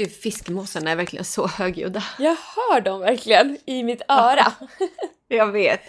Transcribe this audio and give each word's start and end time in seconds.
Gud, 0.00 0.12
fiskmåsarna 0.12 0.90
är 0.90 0.96
verkligen 0.96 1.24
så 1.24 1.46
högljudda. 1.46 2.04
Jag 2.18 2.36
hör 2.36 2.80
dem 2.80 3.00
verkligen 3.00 3.58
i 3.66 3.82
mitt 3.82 4.02
öra. 4.08 4.52
Jag 5.28 5.52
vet. 5.52 5.80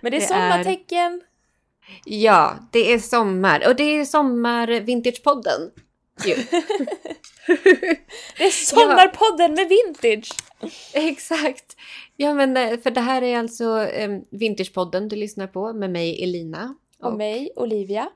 Men 0.00 0.12
det 0.12 0.16
är 0.16 0.20
Det 0.20 0.26
sommartecken. 0.26 1.20
Ja, 2.04 2.56
det 2.72 2.92
är 2.92 2.98
sommar. 2.98 3.68
Och 3.68 3.76
det 3.76 3.82
är 3.82 4.04
sommar 4.04 4.80
Vintagepodden. 4.80 5.70
Ju. 6.24 6.34
Det 8.38 8.44
är 8.44 8.50
sommarpodden 8.50 9.54
med 9.54 9.68
vintage. 9.68 10.32
Exakt. 10.92 11.76
Ja, 12.16 12.34
men 12.34 12.56
eh, 12.56 12.80
för 12.80 12.90
det 12.90 13.00
här 13.00 13.22
är 13.22 13.38
alltså 13.38 13.82
eh, 13.82 14.18
Vintagepodden 14.30 15.08
du 15.08 15.16
lyssnar 15.16 15.46
på 15.46 15.72
med 15.72 15.90
mig 15.90 16.22
Elina. 16.24 16.74
Och 17.02 17.16
mig, 17.16 17.52
Olivia. 17.56 18.08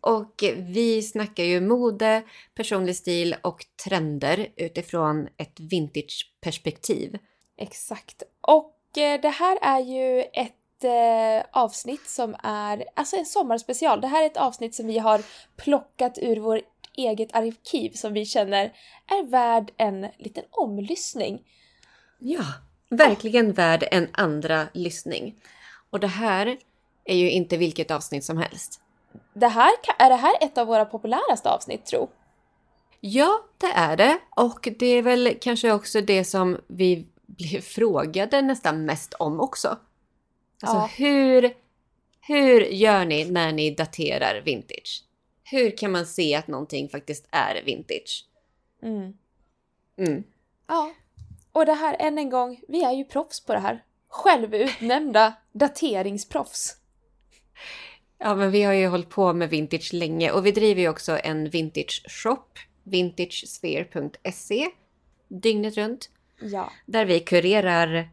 Och 0.00 0.44
vi 0.56 1.02
snackar 1.02 1.44
ju 1.44 1.60
mode, 1.60 2.22
personlig 2.54 2.96
stil 2.96 3.36
och 3.42 3.64
trender 3.84 4.48
utifrån 4.56 5.28
ett 5.36 5.60
vintageperspektiv. 5.60 7.18
Exakt. 7.56 8.22
Och 8.40 8.98
eh, 8.98 9.20
det 9.20 9.28
här 9.28 9.58
är 9.62 9.80
ju 9.80 10.20
ett 10.20 10.84
eh, 10.84 11.60
avsnitt 11.60 12.08
som 12.08 12.36
är, 12.42 12.84
alltså 12.96 13.16
en 13.16 13.26
sommarspecial. 13.26 14.00
Det 14.00 14.06
här 14.06 14.22
är 14.22 14.26
ett 14.26 14.36
avsnitt 14.36 14.74
som 14.74 14.86
vi 14.86 14.98
har 14.98 15.22
plockat 15.56 16.18
ur 16.18 16.36
vårt 16.36 16.64
eget 16.96 17.34
arkiv 17.34 17.90
som 17.90 18.12
vi 18.12 18.24
känner 18.24 18.72
är 19.06 19.26
värd 19.26 19.72
en 19.76 20.06
liten 20.18 20.44
omlyssning. 20.50 21.42
Ja, 22.18 22.44
verkligen 22.88 23.52
värd 23.52 23.88
en 23.90 24.08
andra 24.12 24.66
lyssning. 24.74 25.34
Och 25.90 26.00
det 26.00 26.06
här 26.06 26.58
är 27.04 27.16
ju 27.16 27.30
inte 27.30 27.56
vilket 27.56 27.90
avsnitt 27.90 28.24
som 28.24 28.38
helst. 28.38 28.80
Det 29.34 29.48
här, 29.48 29.70
är 29.98 30.08
det 30.10 30.16
här 30.16 30.34
ett 30.40 30.58
av 30.58 30.66
våra 30.66 30.84
populäraste 30.84 31.50
avsnitt 31.50 31.86
tro? 31.86 32.10
Ja, 33.00 33.40
det 33.58 33.72
är 33.74 33.96
det. 33.96 34.18
Och 34.36 34.68
det 34.78 34.86
är 34.86 35.02
väl 35.02 35.38
kanske 35.40 35.72
också 35.72 36.00
det 36.00 36.24
som 36.24 36.60
vi 36.66 37.06
blev 37.26 37.60
frågade 37.76 38.42
nästan 38.42 38.84
mest 38.84 39.14
om 39.14 39.40
också. 39.40 39.68
Alltså 40.62 40.76
Ja. 40.76 40.90
hur, 40.96 41.54
hur 42.20 42.60
gör 42.60 43.04
ni 43.04 43.24
när 43.30 43.52
ni 43.52 43.70
daterar 43.70 44.40
vintage? 44.44 45.04
Hur 45.44 45.76
kan 45.76 45.92
man 45.92 46.06
se 46.06 46.34
att 46.34 46.46
någonting 46.48 46.88
faktiskt 46.88 47.28
är 47.30 47.62
vintage? 47.64 48.26
Mm. 48.82 49.12
Mm. 49.98 50.24
Ja. 50.66 50.92
Och 51.52 51.66
det 51.66 51.74
här, 51.74 51.96
än 51.98 52.18
en 52.18 52.30
gång, 52.30 52.60
vi 52.68 52.82
är 52.84 52.92
ju 52.92 53.04
proffs 53.04 53.40
på 53.40 53.52
det 53.52 53.58
här. 53.58 53.84
Självutnämnda 54.08 55.32
dateringsproffs. 55.52 56.76
Ja, 58.22 58.34
men 58.34 58.50
vi 58.50 58.62
har 58.62 58.72
ju 58.72 58.86
hållit 58.86 59.08
på 59.08 59.32
med 59.32 59.50
vintage 59.50 59.92
länge 59.92 60.30
och 60.30 60.46
vi 60.46 60.52
driver 60.52 60.82
ju 60.82 60.88
också 60.88 61.18
en 61.24 61.50
vintage 61.50 62.02
shop, 62.08 62.44
vintagesphere.se, 62.82 64.68
dygnet 65.28 65.76
runt. 65.76 66.10
Ja. 66.40 66.72
Där 66.86 67.04
vi 67.04 67.20
kurerar 67.20 68.08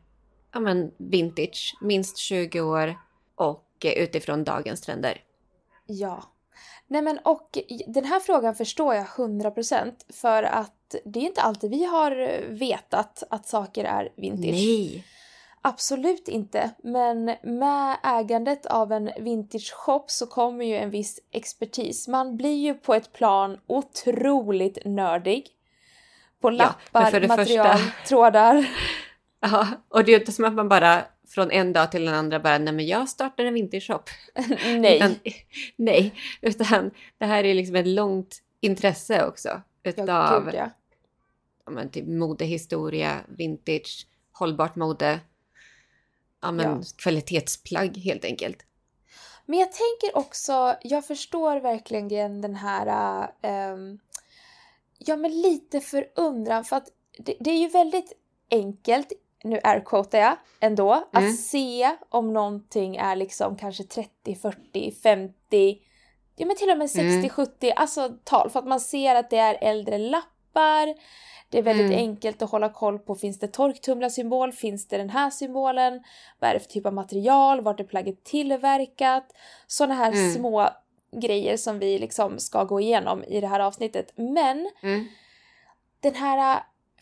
ja, 0.53 0.59
men 0.59 0.91
vintage, 0.97 1.78
minst 1.81 2.17
20 2.17 2.61
år 2.61 2.95
och 3.35 3.66
eh, 3.83 3.91
utifrån 3.91 4.44
dagens 4.44 4.81
trender. 4.81 5.22
Ja. 5.85 6.23
Nej 6.88 7.02
men 7.02 7.19
och 7.19 7.58
den 7.88 8.05
här 8.05 8.19
frågan 8.19 8.55
förstår 8.55 8.95
jag 8.95 9.05
100% 9.05 9.94
för 10.09 10.44
att 10.44 10.95
det 11.05 11.19
är 11.19 11.23
inte 11.23 11.41
alltid 11.41 11.69
vi 11.69 11.85
har 11.85 12.41
vetat 12.50 13.23
att 13.30 13.47
saker 13.47 13.83
är 13.83 14.09
vintage. 14.16 14.52
Nej! 14.52 15.05
Absolut 15.68 16.28
inte. 16.28 16.72
Men 16.84 17.26
med 17.44 17.98
ägandet 18.04 18.66
av 18.66 18.92
en 18.92 19.12
vintage 19.20 19.74
shop 19.74 20.04
så 20.08 20.28
kommer 20.28 20.66
ju 20.66 20.76
en 20.76 20.90
viss 20.90 21.20
expertis. 21.32 22.08
Man 22.08 22.38
blir 22.38 22.56
ju 22.56 22.74
på 22.74 22.94
ett 22.94 23.14
plan 23.14 23.59
otroligt 23.68 24.78
nördig. 24.86 25.48
På 26.42 26.50
lappar, 26.50 27.20
det 27.20 27.28
material, 27.28 27.78
första- 27.78 28.08
trådar. 28.08 28.68
Ja, 29.40 29.68
och 29.90 30.04
det 30.04 30.12
är 30.12 30.14
ju 30.14 30.20
inte 30.20 30.32
som 30.32 30.46
att 30.46 30.54
man 30.54 30.70
bara 30.70 31.02
från 31.28 31.52
en 31.52 31.74
dag 31.74 31.92
till 31.92 32.08
en 32.08 32.14
andra 32.14 32.40
bara, 32.40 32.58
nej 32.58 32.74
men 32.74 32.88
jag 32.88 33.09
startar 33.09 33.46
en 33.46 33.54
vintage 33.54 33.88
shop. 33.88 34.04
Nej. 34.80 34.96
Utan, 34.96 35.16
nej, 35.75 36.14
utan 36.41 36.91
det 37.18 37.25
här 37.25 37.44
är 37.44 37.53
liksom 37.53 37.75
ett 37.75 37.88
långt 37.88 38.41
intresse 38.59 39.25
också. 39.25 39.62
Ja, 39.84 39.90
Utav 39.90 40.46
gud 40.46 40.53
ja. 40.53 40.70
ja, 41.66 41.72
men 41.72 41.90
typ 41.90 42.08
modehistoria, 42.08 43.18
vintage, 43.28 44.08
hållbart 44.31 44.75
mode. 44.75 45.20
Ja, 46.42 46.52
men 46.52 46.66
Ja. 46.66 46.81
kvalitetsplagg 46.98 47.98
helt 47.98 48.25
enkelt. 48.25 48.58
Men 49.46 49.59
jag 49.59 49.70
tänker 49.72 50.18
också, 50.18 50.75
jag 50.81 51.06
förstår 51.08 51.59
verkligen 51.59 52.42
den 52.42 52.56
här, 52.56 53.28
ehm, 53.42 54.00
ja 54.97 55.16
men 55.18 55.42
lite 55.42 55.80
förundran 55.80 56.64
för 56.64 56.76
att 56.76 56.88
det, 57.18 57.36
det 57.40 57.50
är 57.52 57.59
ju 57.59 57.68
väldigt 57.68 58.14
enkelt, 58.52 59.12
nu 59.44 59.59
airquotar 59.64 60.20
jag 60.20 60.38
ändå, 60.59 60.94
Mm. 60.94 61.08
att 61.30 61.40
se 61.40 61.96
om 62.09 62.34
någonting 62.34 62.96
är 62.96 63.16
liksom 63.16 63.56
kanske 63.58 63.84
30, 63.84 64.36
40, 64.36 64.92
50, 65.03 65.78
ja 66.36 66.46
men 66.46 66.56
till 66.56 66.70
och 66.70 66.78
med 66.78 66.90
60, 66.90 67.03
Mm. 67.09 67.30
70, 67.30 67.72
alltså 67.72 68.09
tal. 68.24 68.50
För 68.50 68.59
att 68.59 68.68
man 68.68 68.80
ser 68.80 69.16
att 69.16 69.30
det 69.30 69.38
är 69.38 69.58
äldre 69.62 69.97
lappar, 70.57 70.95
det 71.50 71.57
är 71.57 71.62
väldigt 71.63 71.85
Mm. 71.88 71.97
enkelt 72.00 72.41
att 72.41 72.50
hålla 72.51 72.69
koll 72.69 73.00
på, 73.00 73.16
finns 73.16 73.40
det 73.40 73.47
torktumlarsymbol, 73.47 74.51
finns 74.51 74.88
det 74.88 74.97
den 74.97 75.09
här 75.09 75.29
symbolen, 75.29 76.03
vad 76.40 76.50
är 76.50 76.53
det 76.53 76.59
för 76.59 76.68
typ 76.69 76.85
av 76.85 76.94
material, 76.94 77.62
vart 77.62 77.79
är 77.79 77.84
plagget 77.84 78.23
tillverkat, 78.23 79.34
sådana 79.67 79.94
här 79.96 80.12
Mm. 80.12 80.34
små 80.34 80.69
grejer 81.12 81.57
som 81.57 81.79
vi 81.79 82.00
liksom 82.00 82.40
ska 82.40 82.63
gå 82.63 82.79
igenom 82.81 83.23
i 83.23 83.41
det 83.41 83.47
här 83.47 83.59
avsnittet. 83.59 84.12
Men 84.16 84.69
Mm. 84.84 85.06
den 86.00 86.16
här 86.16 86.56
äh, 86.56 86.62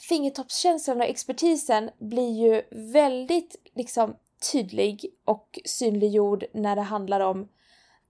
fingertoppskänslan 0.09 0.97
och 1.01 1.07
expertisen 1.07 1.89
blir 1.97 2.31
ju 2.31 2.61
väldigt 2.71 3.55
liksom 3.75 4.15
tydlig 4.51 5.05
och 5.25 5.59
synliggjord 5.65 6.43
när 6.53 6.75
det 6.75 6.81
handlar 6.81 7.19
om 7.19 7.47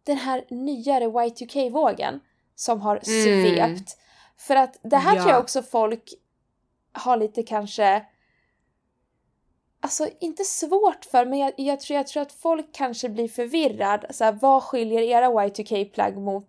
den 0.03 0.17
här 0.17 0.45
nyare 0.49 1.05
Y2K-vågen 1.05 2.19
som 2.55 2.81
har 2.81 2.95
Mm. 2.95 3.03
För 4.37 4.55
att 4.55 4.77
det 4.83 4.97
här 4.97 5.15
Ja. 5.15 5.21
tror 5.21 5.33
jag 5.33 5.41
också 5.41 5.63
folk 5.63 6.13
har 6.91 7.17
lite 7.17 7.43
kanske 7.43 8.05
Alltså 9.79 10.07
inte 10.19 10.43
svårt 10.43 11.05
för, 11.05 11.25
men 11.25 11.39
jag, 11.39 11.53
jag, 11.57 11.79
tror, 11.79 11.97
jag 11.97 12.07
tror 12.07 12.21
att 12.23 12.31
folk 12.31 12.65
kanske 12.73 13.09
blir 13.09 13.27
förvirrad. 13.27 14.05
Så 14.09 14.23
här, 14.23 14.31
vad 14.31 14.63
skiljer 14.63 15.01
era 15.01 15.27
Y2K-plagg 15.29 16.17
mot 16.17 16.47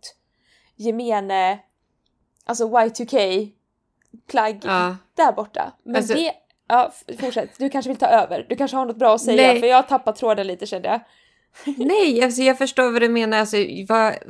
gemene, 0.77 1.59
alltså 2.45 2.69
Y2K-plagg 2.69 4.61
Ja. 4.65 4.97
där 5.15 5.33
borta? 5.33 5.73
Men 5.83 5.97
Alltså- 5.97 6.15
det, 6.15 6.33
ja 6.69 6.93
fortsätt, 7.21 7.59
du 7.59 7.71
kanske 7.71 7.89
vill 7.89 7.99
ta 7.99 8.07
över. 8.07 8.47
Du 8.49 8.57
kanske 8.57 8.77
har 8.77 8.85
något 8.87 8.97
bra 8.97 9.15
att 9.15 9.21
säga, 9.21 9.53
Nej. 9.53 9.61
för 9.61 9.67
jag 9.67 9.77
har 9.77 9.83
tappat 9.83 10.17
tråden 10.17 10.47
lite 10.47 10.67
kände 10.67 10.89
jag. 10.89 11.01
Nej, 11.77 12.23
alltså 12.23 12.43
jag 12.43 12.59
förstår 12.59 12.93
vad 12.93 13.03
du 13.03 13.09
menar. 13.09 13.39
Alltså, 13.39 13.57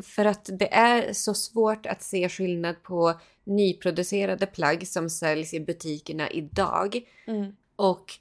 för 0.02 0.24
att 0.24 0.50
det 0.52 0.74
är 0.74 1.12
så 1.12 1.34
svårt 1.34 1.86
att 1.86 2.02
se 2.02 2.28
skillnad 2.28 2.82
på 2.82 3.20
nyproducerade 3.44 4.46
plagg 4.46 4.88
som 4.88 5.10
säljs 5.10 5.54
i 5.54 5.60
butikerna 5.60 6.30
idag 6.30 7.00
Mm. 7.26 7.52
och 7.76 8.12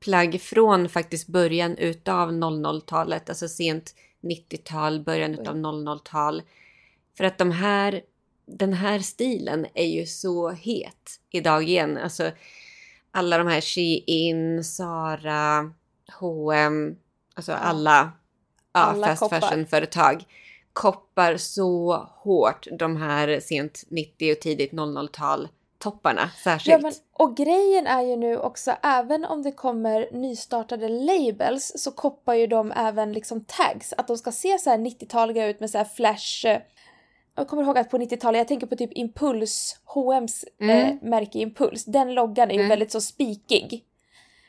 plagg 0.00 0.40
från 0.40 0.88
faktiskt 0.88 1.26
början 1.26 1.76
utav 1.76 2.30
00-talet, 2.32 3.28
alltså 3.28 3.48
sent 3.48 3.94
90-tal, 4.22 5.00
början 5.00 5.34
utav 5.34 5.56
00-tal. 5.56 6.42
För 7.16 7.24
att 7.24 7.38
de 7.38 7.50
här, 7.50 8.02
den 8.46 8.72
här 8.72 8.98
stilen 8.98 9.66
är 9.74 9.86
ju 9.86 10.06
så 10.06 10.50
het 10.50 11.20
idag 11.30 11.62
igen. 11.68 11.96
Alltså 11.98 12.30
alla 13.10 13.38
de 13.38 13.46
här 13.46 13.60
Shein, 13.60 14.64
Zara, 14.64 15.72
H&M, 16.20 16.96
alltså 17.34 17.52
alla, 17.52 18.12
ja, 18.74 18.80
Alla 18.80 19.06
fast 19.06 19.20
koppar. 19.20 19.40
fashion-företag 19.40 20.24
koppar 20.72 21.36
så 21.36 21.94
hårt 22.10 22.66
de 22.78 22.96
här 22.96 23.40
sent 23.40 23.82
90 23.90 24.32
och 24.32 24.40
tidigt 24.40 24.72
00-tal 24.72 25.48
topparna 25.78 26.30
särskilt. 26.44 26.72
Ja, 26.72 26.78
men, 26.82 26.92
och 27.12 27.36
grejen 27.36 27.86
är 27.86 28.02
ju 28.02 28.16
nu 28.16 28.38
också, 28.38 28.72
även 28.82 29.24
om 29.24 29.42
det 29.42 29.52
kommer 29.52 30.08
nystartade 30.12 30.88
labels 30.88 31.72
så 31.76 31.90
koppar 31.90 32.34
ju 32.34 32.46
de 32.46 32.72
även 32.72 33.12
liksom 33.12 33.44
tags. 33.44 33.92
Att 33.98 34.06
de 34.08 34.18
ska 34.18 34.32
se 34.32 34.58
så 34.58 34.70
här 34.70 34.78
90-taliga 34.78 35.46
ut 35.46 35.60
med 35.60 35.70
så 35.70 35.78
här 35.78 35.84
flash... 35.84 36.46
eh, 36.46 36.60
Jag 37.36 37.48
kommer 37.48 37.62
ihåg 37.62 37.78
att 37.78 37.90
på 37.90 37.98
90-talet, 37.98 38.38
jag 38.38 38.48
tänker 38.48 38.66
på 38.66 38.76
typ 38.76 38.90
Impuls, 38.92 39.76
H&M's 39.84 40.44
Mm. 40.60 40.80
eh, 40.88 40.94
märke 41.08 41.38
Impuls. 41.38 41.84
Den 41.84 42.14
loggan 42.14 42.48
är 42.50 42.54
ju 42.54 42.60
Mm. 42.60 42.68
väldigt 42.68 42.92
så 42.92 43.00
spikig. 43.00 43.84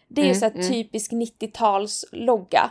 Det 0.07 0.21
är 0.21 0.25
ju 0.25 0.31
Mm, 0.31 0.39
så 0.39 0.45
här 0.45 0.53
mm. 0.55 0.71
typisk 0.71 1.11
90-tals 1.11 2.05
logga. 2.11 2.69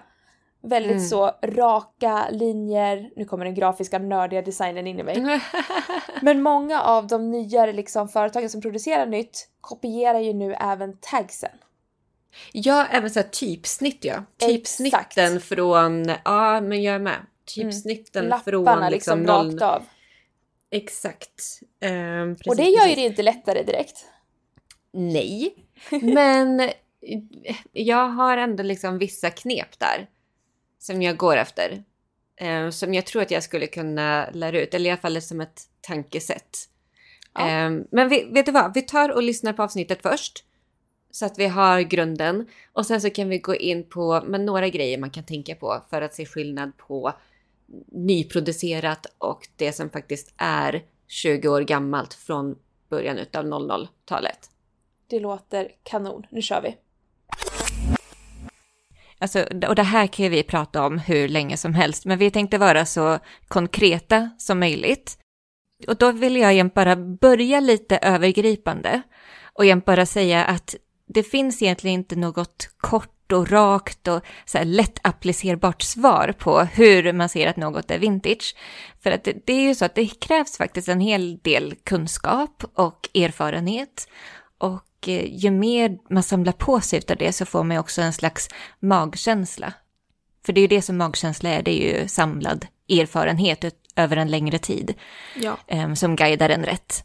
Väldigt 0.67 0.93
Mm. 0.93 1.05
så 1.05 1.31
raka 1.43 2.29
linjer. 2.31 3.11
Nu 3.17 3.25
kommer 3.25 3.45
den 3.45 3.55
grafiska 3.55 3.99
nördiga 3.99 4.43
designen 4.43 4.87
in 4.87 5.01
i 5.01 5.03
mig. 5.03 5.41
Men 6.23 6.43
många 6.43 6.83
av 6.83 7.07
de 7.07 7.31
nyare 7.31 7.73
liksom, 7.73 8.09
företagen 8.09 8.51
som 8.51 8.61
producerar 8.61 9.07
nytt 9.07 9.49
kopierar 9.61 10.21
ju 10.21 10.33
nu 10.33 10.55
även 10.55 10.97
tagsen. 11.01 11.51
Ja, 12.53 12.87
även 12.91 13.11
så 13.11 13.21
här 13.21 13.29
typsnitt 13.29 14.05
ja. 14.05 14.15
Exakt. 14.15 14.51
Typsnitten 14.53 15.41
från, 15.41 16.13
ja 16.25 16.61
men 16.61 16.83
jag 16.83 16.95
är 16.95 16.99
med. 16.99 17.27
Typsnitten 17.55 18.25
Lapparna 18.25 18.81
från 18.81 18.91
liksom, 18.91 19.19
liksom 19.19 19.23
noll... 19.23 19.51
rakt 19.51 19.63
av. 19.63 19.83
Exakt. 20.71 21.61
Ehm, 21.81 22.35
precis, 22.37 22.47
och 22.47 22.57
det 22.57 22.69
gör 22.69 22.87
ju 22.87 22.95
det 22.95 23.01
inte 23.01 23.23
lättare 23.23 23.63
direkt. 23.63 24.05
nej. 24.93 25.55
Men 26.03 26.71
jag 27.73 28.09
har 28.09 28.37
ändå 28.37 28.63
liksom 28.63 28.99
vissa 28.99 29.31
knep 29.31 29.79
där 29.79 30.09
som 30.87 31.03
jag 31.03 31.17
går 31.17 31.37
efter. 31.37 31.85
Eh, 32.37 32.71
som 32.71 32.95
jag 32.95 33.07
tror 33.07 33.23
att 33.23 33.31
jag 33.31 33.43
skulle 33.43 33.67
kunna 33.67 34.31
lära 34.33 34.61
ut, 34.61 34.75
eller 34.75 34.87
i 34.87 34.91
alla 34.91 35.01
fall 35.01 35.23
som 35.23 35.41
ett 35.41 35.63
tankesätt. 35.81 36.59
Ja. 37.35 37.49
Eh, 37.49 37.71
men 37.91 38.09
vi, 38.09 38.25
vet 38.33 38.47
du 38.47 38.53
vad, 38.53 38.75
vi 38.75 38.83
tar 38.83 39.09
och 39.09 39.23
lyssnar 39.23 39.53
på 39.53 39.63
avsnittet 39.63 40.03
först. 40.03 40.45
Så 41.11 41.27
att 41.27 41.39
vi 41.39 41.47
har 41.47 41.81
grunden. 41.81 42.47
Och 42.73 42.87
sen 42.87 43.01
så 43.01 43.11
kan 43.11 43.29
vi 43.29 43.39
gå 43.39 43.55
in 43.55 43.89
på 43.89 44.23
men 44.27 44.47
några 44.47 44.69
grejer 44.69 44.99
man 44.99 45.11
kan 45.11 45.25
tänka 45.25 45.55
på 45.55 45.83
för 45.91 46.03
att 46.03 46.15
se 46.15 46.27
skillnad 46.27 46.77
på 46.77 47.13
nyproducerat 47.93 49.07
och 49.19 49.49
det 49.57 49.73
som 49.73 49.91
faktiskt 49.91 50.35
är 50.37 50.85
20 51.09 51.49
år 51.49 51.61
gammalt 51.61 52.15
från 52.15 52.59
början 52.89 53.19
av 53.19 53.45
00-talet. 53.45 54.51
Det 55.07 55.21
låter 55.21 55.69
kanon. 55.83 56.27
Nu 56.31 56.43
kör 56.43 56.63
vi. 56.63 56.77
Alltså, 59.25 59.47
och 59.69 59.75
det 59.75 59.83
här 59.83 60.07
kan 60.07 60.31
vi 60.31 60.43
prata 60.43 60.87
om 60.87 60.99
hur 60.99 61.29
länge 61.29 61.57
som 61.57 61.75
helst, 61.75 62.05
men 62.05 62.19
vi 62.19 62.31
tänkte 62.31 62.59
vara 62.59 62.87
så 62.87 63.19
konkreta 63.49 64.31
som 64.39 64.61
möjligt. 64.61 65.19
Och 65.89 65.97
då 65.97 66.13
vill 66.13 66.37
jag 66.37 66.71
bara 66.71 66.97
börja 66.97 67.61
lite 67.61 67.97
övergripande 67.97 69.03
och 69.53 69.83
bara 69.87 70.07
säga 70.07 70.45
att 70.45 70.75
det 71.07 71.23
finns 71.23 71.63
egentligen 71.63 72.01
inte 72.01 72.17
något 72.17 72.69
kort 72.77 73.33
och 73.33 73.51
rakt 73.51 74.09
och 74.09 74.21
så 74.45 74.59
här 74.59 74.65
lätt 74.65 74.99
applicerbart 75.03 75.83
svar 75.83 76.35
på 76.39 76.61
hur 76.61 77.13
man 77.13 77.29
ser 77.29 77.49
att 77.49 77.57
något 77.57 77.91
är 77.91 77.99
vintage. 77.99 78.57
För 79.03 79.11
att 79.11 79.25
det, 79.25 79.47
det 79.47 79.53
är 79.53 79.63
ju 79.63 79.75
så 79.75 79.85
att 79.85 79.95
det 79.95 80.21
krävs 80.21 80.57
faktiskt 80.57 80.89
en 80.89 81.01
hel 81.01 81.39
del 81.39 81.75
kunskap 81.85 82.65
och 82.75 83.09
erfarenhet. 83.15 84.09
Och 84.59 84.83
ju 85.13 85.51
mer 85.51 85.99
man 86.11 86.23
samlar 86.23 86.53
på 86.53 86.81
sig 86.81 87.01
av 87.11 87.17
det 87.17 87.33
så 87.33 87.47
får 87.47 87.65
man 87.65 87.79
också 87.79 88.03
en 88.03 88.13
slags 88.13 88.49
magkänsla. 88.81 89.73
För 90.47 90.53
det 90.53 90.61
är 90.61 90.63
ju 90.63 90.69
det 90.69 90.83
som 90.83 90.97
magkänsla 90.97 91.51
är, 91.51 91.63
det 91.63 91.71
är 91.71 92.01
ju 92.01 92.09
samlad 92.09 92.67
erfarenhet 92.89 93.65
över 93.97 94.17
en 94.17 94.31
längre 94.31 94.59
tid. 94.59 94.95
Ja. 95.35 95.59
Eh, 95.67 95.95
som 95.95 96.17
guidar 96.17 96.51
en 96.51 96.65
rätt. 96.65 97.05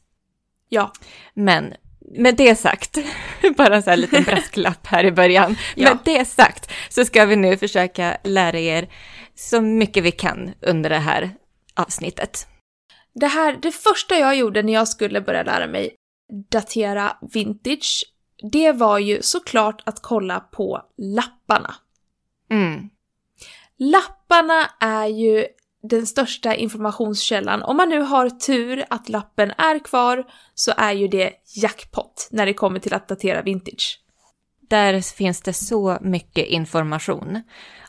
Ja. 0.70 0.94
Men 1.34 1.74
med 2.00 2.36
det 2.36 2.56
sagt, 2.56 2.98
bara 3.58 3.76
en 3.76 3.84
sån 3.84 3.90
här 3.90 3.98
liten 3.98 4.24
brasklapp 4.28 4.88
här 4.88 5.06
i 5.06 5.12
början. 5.12 5.56
Ja. 5.76 5.90
Med 5.90 5.98
det 6.06 6.26
sagt 6.26 6.72
så 6.90 7.06
ska 7.06 7.26
vi 7.26 7.36
nu 7.36 7.58
försöka 7.58 8.18
lära 8.24 8.60
er 8.60 8.90
så 9.36 9.62
mycket 9.62 10.04
vi 10.04 10.12
kan 10.12 10.52
under 10.62 10.90
det 10.90 10.98
här 10.98 11.32
avsnittet. 11.74 12.48
Det 13.14 13.28
här, 13.28 13.58
det 13.62 13.72
första 13.72 14.16
jag 14.16 14.36
gjorde 14.36 14.64
när 14.64 14.74
jag 14.74 14.88
skulle 14.88 15.22
börja 15.22 15.44
lära 15.44 15.68
mig 15.68 15.96
datera 16.30 17.18
vintage, 17.34 18.06
det 18.52 18.72
var 18.72 19.00
ju 19.00 19.22
såklart 19.22 19.82
att 19.86 20.02
kolla 20.02 20.40
på 20.40 20.82
lapparna. 20.98 21.76
Mm. 22.52 22.90
Lapparna 23.78 24.70
är 24.80 25.08
ju 25.08 25.46
den 25.84 26.08
största 26.08 26.56
informationskällan. 26.56 27.64
Om 27.64 27.78
man 27.78 27.90
nu 27.90 28.02
har 28.02 28.30
tur 28.30 28.86
att 28.90 29.10
lappen 29.10 29.52
är 29.58 29.80
kvar 29.80 30.26
så 30.54 30.74
är 30.78 30.92
ju 30.92 31.08
det 31.08 31.34
jackpot 31.56 32.28
när 32.32 32.46
det 32.46 32.54
kommer 32.54 32.80
till 32.80 32.94
att 32.94 33.08
datera 33.08 33.42
vintage. 33.42 34.00
Där 34.70 35.02
finns 35.02 35.42
det 35.42 35.54
så 35.54 35.98
mycket 36.02 36.48
information. 36.48 37.44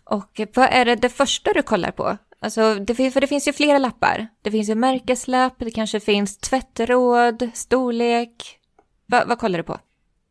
Och 0.04 0.40
vad 0.54 0.68
är 0.70 0.84
det, 0.84 0.96
det 0.96 1.08
första 1.08 1.52
du 1.52 1.62
kollar 1.62 1.90
på? 1.90 2.18
Alltså, 2.42 2.74
det, 2.74 2.94
för 2.94 3.20
det 3.20 3.26
finns 3.26 3.48
ju 3.48 3.52
flera 3.52 3.78
lappar. 3.78 4.28
Det 4.42 4.50
finns 4.50 4.68
ju 4.68 4.74
märkeslapp, 4.74 5.54
det 5.58 5.70
kanske 5.70 6.00
finns 6.00 6.38
tvättråd, 6.38 7.50
storlek. 7.54 8.58
Va, 9.06 9.24
vad 9.26 9.38
kollar 9.38 9.58
du 9.58 9.62
på? 9.62 9.78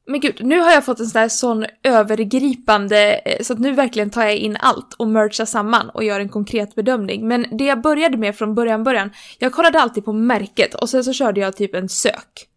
Men 0.08 0.20
gud, 0.20 0.36
nu 0.40 0.60
har 0.60 0.72
jag 0.72 0.86
fått 0.86 1.00
en 1.00 1.06
sån 1.06 1.22
där 1.22 1.30
sån 1.30 1.66
övergripande, 1.84 3.22
eh, 3.26 3.42
så 3.42 3.54
att 3.54 3.60
nu 3.60 3.72
verkligen 3.72 4.10
tar 4.10 4.24
jag 4.24 4.36
in 4.36 4.58
allt 4.60 4.94
och 4.94 5.08
merchar 5.08 5.46
samman 5.46 5.90
och 5.90 6.04
gör 6.04 6.20
en 6.20 6.30
konkret 6.30 6.76
bedömning. 6.76 7.28
Men 7.28 7.46
det 7.58 7.66
jag 7.66 7.82
började 7.82 8.18
med 8.18 8.36
från 8.36 8.56
början, 8.56 8.84
början, 8.84 9.12
jag 9.40 9.54
kollade 9.54 9.82
alltid 9.82 10.06
på 10.06 10.14
märket 10.14 10.74
och 10.74 10.90
sen 10.90 11.04
så 11.04 11.14
körde 11.14 11.40
jag 11.40 11.58
typ 11.58 11.76
en 11.76 11.90
sök. 11.90 12.48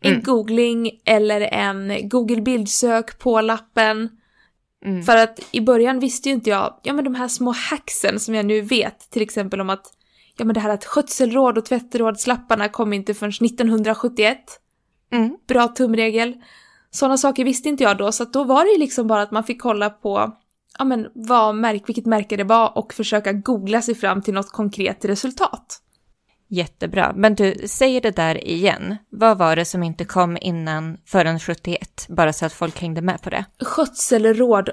En 0.00 0.12
mm. 0.12 0.22
googling 0.22 0.90
eller 1.04 1.40
en 1.40 2.08
Google 2.08 2.40
bildsök 2.40 3.18
på 3.18 3.40
lappen. 3.40 4.10
Mm. 4.86 5.02
För 5.02 5.16
att 5.16 5.40
i 5.50 5.60
början 5.60 5.98
visste 5.98 6.28
ju 6.28 6.34
inte 6.34 6.50
jag, 6.50 6.80
ja 6.82 6.92
men 6.92 7.04
de 7.04 7.14
här 7.14 7.28
små 7.28 7.50
hacksen 7.70 8.20
som 8.20 8.34
jag 8.34 8.46
nu 8.46 8.60
vet, 8.60 9.10
till 9.10 9.22
exempel 9.22 9.60
om 9.60 9.70
att, 9.70 9.86
ja 10.36 10.44
men 10.44 10.54
det 10.54 10.60
här 10.60 10.70
att 10.70 10.84
skötselråd 10.84 11.58
och 11.58 11.64
tvätterådslapparna 11.64 12.68
kom 12.68 12.92
inte 12.92 13.14
förrän 13.14 13.30
1971. 13.30 14.38
Mm. 15.12 15.36
Bra 15.48 15.68
tumregel. 15.68 16.34
Sådana 16.90 17.16
saker 17.16 17.44
visste 17.44 17.68
inte 17.68 17.84
jag 17.84 17.98
då, 17.98 18.12
så 18.12 18.24
då 18.24 18.44
var 18.44 18.64
det 18.64 18.70
ju 18.70 18.78
liksom 18.78 19.06
bara 19.06 19.22
att 19.22 19.30
man 19.30 19.44
fick 19.44 19.62
kolla 19.62 19.90
på 19.90 20.36
ja, 20.78 20.84
men 20.84 21.06
vad 21.14 21.54
märk, 21.54 21.88
vilket 21.88 22.06
märke 22.06 22.36
det 22.36 22.44
var 22.44 22.78
och 22.78 22.94
försöka 22.94 23.32
googla 23.32 23.82
sig 23.82 23.94
fram 23.94 24.22
till 24.22 24.34
något 24.34 24.50
konkret 24.50 25.04
resultat. 25.04 25.82
Jättebra, 26.48 27.12
men 27.16 27.34
du, 27.34 27.54
säger 27.66 28.00
det 28.00 28.16
där 28.16 28.46
igen. 28.46 28.96
Vad 29.10 29.38
var 29.38 29.56
det 29.56 29.64
som 29.64 29.82
inte 29.82 30.04
kom 30.04 30.38
innan 30.40 30.96
förrän 31.06 31.40
71? 31.40 32.06
Bara 32.08 32.32
så 32.32 32.46
att 32.46 32.52
folk 32.52 32.80
hängde 32.80 33.02
med 33.02 33.22
på 33.22 33.30
det. 33.30 33.44
Skötselråd, 33.60 34.70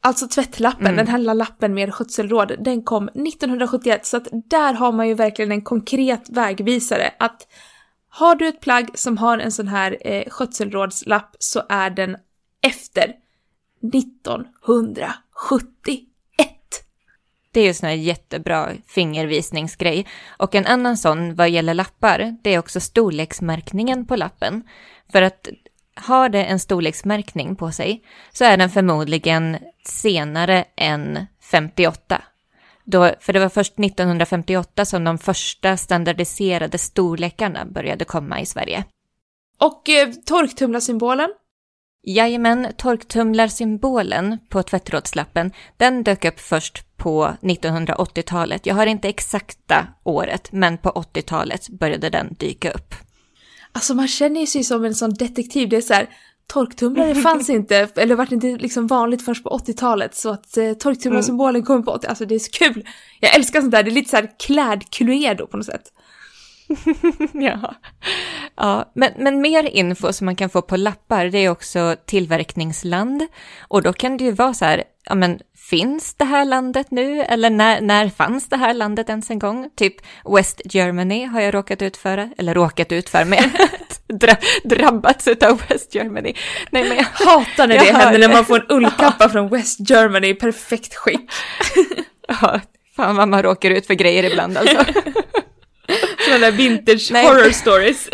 alltså 0.00 0.28
tvättlappen, 0.28 0.86
mm. 0.86 0.96
den 0.96 1.08
här 1.08 1.18
lilla 1.18 1.34
lappen 1.34 1.74
med 1.74 1.94
skötselråd, 1.94 2.52
den 2.58 2.82
kom 2.82 3.08
1971. 3.08 4.06
Så 4.06 4.16
att 4.16 4.28
där 4.32 4.74
har 4.74 4.92
man 4.92 5.08
ju 5.08 5.14
verkligen 5.14 5.52
en 5.52 5.62
konkret 5.62 6.28
vägvisare. 6.28 7.10
Att 7.18 7.46
har 8.08 8.34
du 8.34 8.48
ett 8.48 8.60
plagg 8.60 8.90
som 8.94 9.18
har 9.18 9.38
en 9.38 9.52
sån 9.52 9.68
här 9.68 9.96
eh, 10.00 10.24
skötselrådslapp 10.28 11.36
så 11.38 11.62
är 11.68 11.90
den 11.90 12.16
efter 12.62 13.14
1971. 13.94 16.06
Det 17.56 17.60
är 17.60 17.64
ju 17.64 17.74
sån 17.74 17.88
här 17.88 17.96
jättebra 17.96 18.70
fingervisningsgrej. 18.86 20.06
Och 20.38 20.54
en 20.54 20.66
annan 20.66 20.96
sån 20.96 21.34
vad 21.34 21.50
gäller 21.50 21.74
lappar, 21.74 22.36
det 22.42 22.54
är 22.54 22.58
också 22.58 22.80
storleksmärkningen 22.80 24.06
på 24.06 24.16
lappen. 24.16 24.62
För 25.12 25.22
att 25.22 25.48
har 25.94 26.28
det 26.28 26.44
en 26.44 26.58
storleksmärkning 26.58 27.56
på 27.56 27.72
sig 27.72 28.02
så 28.32 28.44
är 28.44 28.56
den 28.56 28.70
förmodligen 28.70 29.56
senare 29.84 30.64
än 30.76 31.26
58. 31.42 32.22
Då, 32.84 33.10
för 33.20 33.32
det 33.32 33.40
var 33.40 33.48
först 33.48 33.78
1958 33.78 34.84
som 34.84 35.04
de 35.04 35.18
första 35.18 35.76
standardiserade 35.76 36.78
storlekarna 36.78 37.64
började 37.64 38.04
komma 38.04 38.40
i 38.40 38.46
Sverige. 38.46 38.84
Och 39.58 39.88
eh, 39.88 40.08
torktumlarsymbolen? 40.26 41.28
Jajamän, 42.02 42.68
torktumlarsymbolen 42.76 44.38
på 44.48 44.62
tvättrådslappen, 44.62 45.52
den 45.76 46.02
dök 46.02 46.24
upp 46.24 46.40
först 46.40 46.85
på 47.06 47.32
1980-talet. 47.40 48.66
Jag 48.66 48.74
har 48.74 48.86
inte 48.86 49.08
exakta 49.08 49.86
året, 50.04 50.52
men 50.52 50.78
på 50.78 50.90
80-talet 50.90 51.68
började 51.68 52.10
den 52.10 52.34
dyka 52.38 52.70
upp. 52.70 52.94
Alltså 53.72 53.94
man 53.94 54.08
känner 54.08 54.46
sig 54.46 54.64
som 54.64 54.84
en 54.84 54.94
sån 54.94 55.14
detektiv, 55.14 55.68
det 55.68 55.76
är 55.76 55.80
så 55.80 55.94
här, 55.94 56.08
torktumlare 56.46 57.14
fanns 57.14 57.50
inte, 57.50 57.88
eller 57.96 58.14
var 58.14 58.32
inte 58.32 58.46
liksom 58.46 58.86
vanligt 58.86 59.24
först 59.24 59.44
på 59.44 59.50
80-talet, 59.50 60.14
så 60.14 60.30
att 60.30 60.56
eh, 60.56 60.72
torktumlarsymbolen 60.72 61.62
kom 61.62 61.84
på 61.84 61.90
80 61.90 62.06
alltså 62.06 62.24
det 62.24 62.34
är 62.34 62.38
så 62.38 62.50
kul. 62.50 62.88
Jag 63.20 63.34
älskar 63.34 63.60
sånt 63.60 63.72
där, 63.72 63.82
det 63.82 63.90
är 63.90 63.92
lite 63.92 64.10
så 64.10 64.16
här 64.16 64.30
klädkluedo 64.38 65.46
på 65.46 65.56
något 65.56 65.66
sätt. 65.66 65.92
ja, 67.32 67.74
ja 68.56 68.92
men, 68.94 69.12
men 69.16 69.40
mer 69.40 69.64
info 69.64 70.12
som 70.12 70.24
man 70.24 70.36
kan 70.36 70.50
få 70.50 70.62
på 70.62 70.76
lappar, 70.76 71.26
det 71.26 71.38
är 71.38 71.50
också 71.50 71.96
tillverkningsland. 72.06 73.26
Och 73.60 73.82
då 73.82 73.92
kan 73.92 74.16
det 74.16 74.24
ju 74.24 74.32
vara 74.32 74.54
så 74.54 74.64
här, 74.64 74.84
ja 75.04 75.14
men 75.14 75.40
finns 75.70 76.14
det 76.14 76.24
här 76.24 76.44
landet 76.44 76.90
nu? 76.90 77.22
Eller 77.22 77.50
när, 77.50 77.80
när 77.80 78.08
fanns 78.08 78.48
det 78.48 78.56
här 78.56 78.74
landet 78.74 79.08
ens 79.08 79.30
en 79.30 79.38
gång? 79.38 79.70
Typ 79.76 79.94
West 80.36 80.60
Germany 80.64 81.24
har 81.24 81.40
jag 81.40 81.54
råkat 81.54 81.82
ut 81.82 81.96
för, 81.96 82.30
eller 82.38 82.54
råkat 82.54 82.92
ut 82.92 83.08
för 83.08 83.24
med 83.24 83.50
dra, 84.08 84.36
drabbats 84.64 85.28
av 85.28 85.62
West 85.68 85.94
Germany. 85.94 86.34
Nej, 86.70 86.88
men 86.88 86.96
jag 86.96 87.04
hatar 87.04 87.66
när 87.66 87.78
det 87.78 87.92
händer 87.92 88.18
när 88.18 88.28
man 88.28 88.44
får 88.44 88.56
en 88.56 88.76
ullkappa 88.76 89.28
från 89.28 89.48
West 89.48 89.90
Germany 89.90 90.28
i 90.28 90.34
perfekt 90.34 90.94
skick. 90.94 91.30
ja, 92.28 92.60
fan 92.96 93.16
vad 93.16 93.28
man 93.28 93.42
råkar 93.42 93.70
ut 93.70 93.86
för 93.86 93.94
grejer 93.94 94.22
ibland 94.22 94.58
alltså. 94.58 94.84
Sådana 96.26 96.46
där 96.46 96.52
vintage 96.52 97.08
Nej. 97.12 97.26
horror 97.26 97.50
stories. 97.50 98.08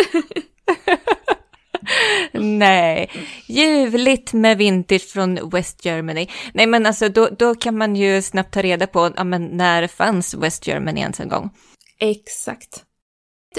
Nej, 2.32 3.10
ljuvligt 3.46 4.32
med 4.32 4.58
vintage 4.58 5.08
från 5.08 5.50
West 5.50 5.84
Germany. 5.84 6.26
Nej, 6.54 6.66
men 6.66 6.86
alltså 6.86 7.08
då, 7.08 7.28
då 7.38 7.54
kan 7.54 7.78
man 7.78 7.96
ju 7.96 8.22
snabbt 8.22 8.54
ta 8.54 8.62
reda 8.62 8.86
på 8.86 9.10
ja, 9.16 9.24
men 9.24 9.46
när 9.46 9.86
fanns 9.86 10.34
West 10.34 10.66
Germany 10.66 11.00
ens 11.00 11.20
en 11.20 11.28
gång. 11.28 11.50
Exakt. 11.98 12.84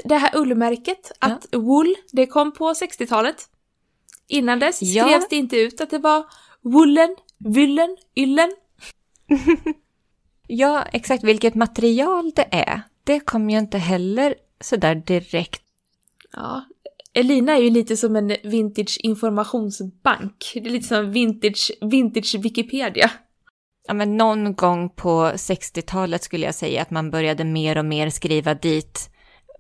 Det 0.04 0.16
här 0.16 0.38
ullmärket, 0.38 1.12
att 1.20 1.48
ja. 1.52 1.60
wool, 1.60 1.96
det 2.12 2.26
kom 2.26 2.52
på 2.54 2.74
60-talet. 2.74 3.36
Innan 4.28 4.60
dess 4.60 4.82
ja. 4.82 5.04
skrevs 5.04 5.28
det 5.30 5.36
inte 5.36 5.58
ut 5.58 5.82
att 5.82 5.90
det 5.90 6.00
var 6.00 6.26
woolen, 6.62 7.16
vyllen, 7.38 7.98
yllen. 8.16 8.52
ja, 10.48 10.84
exakt 10.92 11.24
vilket 11.24 11.56
material 11.56 12.32
det 12.36 12.48
är, 12.52 12.82
det 13.04 13.20
kom 13.20 13.50
ju 13.50 13.58
inte 13.58 13.78
heller 13.78 14.36
sådär 14.62 14.96
direkt. 14.96 15.62
Ja, 16.34 16.64
Elina 17.14 17.58
är 17.58 17.62
ju 17.62 17.70
lite 17.70 17.98
som 17.98 18.16
en 18.16 18.36
vintage 18.44 19.00
informationsbank. 19.04 20.52
Det 20.54 20.66
är 20.66 20.70
lite 20.70 20.88
som 20.88 21.12
vintage, 21.12 21.72
vintage 21.82 22.36
Wikipedia. 22.40 23.12
Ja, 23.88 23.94
men 23.94 24.18
någon 24.18 24.56
gång 24.56 24.90
på 24.90 25.26
60-talet 25.26 26.24
skulle 26.24 26.46
jag 26.46 26.56
säga 26.56 26.82
att 26.82 26.92
man 26.92 27.12
började 27.12 27.44
mer 27.44 27.78
och 27.78 27.86
mer 27.86 28.10
skriva 28.10 28.54
dit 28.54 29.10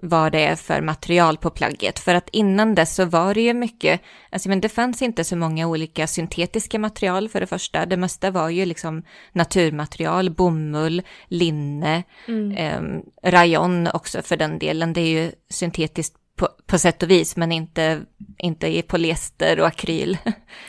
vad 0.05 0.31
det 0.31 0.45
är 0.45 0.55
för 0.55 0.81
material 0.81 1.38
på 1.38 1.50
plagget. 1.50 2.00
För 2.00 2.15
att 2.15 2.29
innan 2.31 2.75
dess 2.75 2.95
så 2.95 3.05
var 3.05 3.33
det 3.33 3.41
ju 3.41 3.53
mycket, 3.53 4.01
alltså 4.29 4.50
men 4.50 4.62
det 4.62 4.69
fanns 4.69 5.01
inte 5.01 5.24
så 5.24 5.36
många 5.36 5.67
olika 5.67 6.07
syntetiska 6.07 6.79
material 6.79 7.29
för 7.29 7.39
det 7.39 7.48
första. 7.48 7.86
Det 7.86 7.98
mesta 7.98 8.31
var 8.31 8.50
ju 8.50 8.65
liksom 8.65 9.03
naturmaterial, 9.31 10.29
bomull, 10.29 11.01
linne, 11.27 12.03
Mm. 12.27 12.51
eh, 12.51 13.01
rayon 13.31 13.88
också 13.93 14.22
för 14.22 14.38
den 14.38 14.60
delen. 14.60 14.93
Det 14.93 15.01
är 15.01 15.24
ju 15.24 15.31
syntetiskt 15.50 16.15
på, 16.36 16.50
på 16.65 16.77
sätt 16.77 17.03
och 17.03 17.10
vis, 17.12 17.36
men 17.36 17.51
inte, 17.51 18.01
inte 18.38 18.67
i 18.67 18.81
polyester 18.81 19.60
och 19.60 19.67
akryl. 19.67 20.17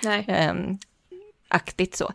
Nej. 0.02 0.24
ehm, 0.28 0.78
aktigt 1.48 1.96
så. 1.96 2.12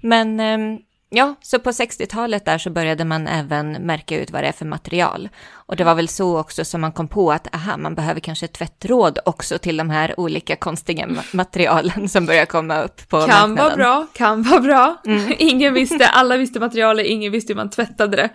Men 0.00 0.40
ehm, 0.40 0.78
ja, 1.14 1.34
så 1.42 1.58
på 1.58 1.70
60-talet 1.70 2.44
där 2.44 2.58
så 2.58 2.70
började 2.70 3.04
man 3.04 3.26
även 3.26 3.72
märka 3.72 4.20
ut 4.20 4.30
vad 4.30 4.42
det 4.42 4.48
är 4.48 4.52
för 4.52 4.64
material. 4.66 5.28
Och 5.52 5.76
det 5.76 5.84
var 5.84 5.94
väl 5.94 6.08
så 6.08 6.38
också 6.40 6.64
som 6.64 6.80
man 6.80 6.92
kom 6.92 7.08
på 7.08 7.32
att 7.32 7.54
aha, 7.54 7.76
man 7.76 7.94
behöver 7.94 8.20
kanske 8.20 8.44
ett 8.46 8.52
tvättråd 8.52 9.18
också 9.24 9.58
till 9.58 9.76
de 9.76 9.90
här 9.90 10.20
olika 10.20 10.56
konstiga 10.56 11.06
ma- 11.06 11.36
materialen 11.36 12.08
som 12.08 12.26
börjar 12.26 12.46
komma 12.46 12.82
upp 12.82 13.08
på 13.08 13.16
Kan 13.20 13.28
marknaden. 13.28 13.56
vara 13.56 13.76
bra, 13.76 14.06
kan 14.12 14.42
vara 14.42 14.60
bra. 14.60 14.96
Mm. 15.06 15.32
Ingen 15.38 15.74
visste, 15.74 16.06
alla 16.08 16.36
visste 16.36 16.60
materialet, 16.60 17.06
ingen 17.06 17.32
visste 17.32 17.52
hur 17.52 17.56
man 17.56 17.70
tvättade 17.70 18.16
det. 18.16 18.28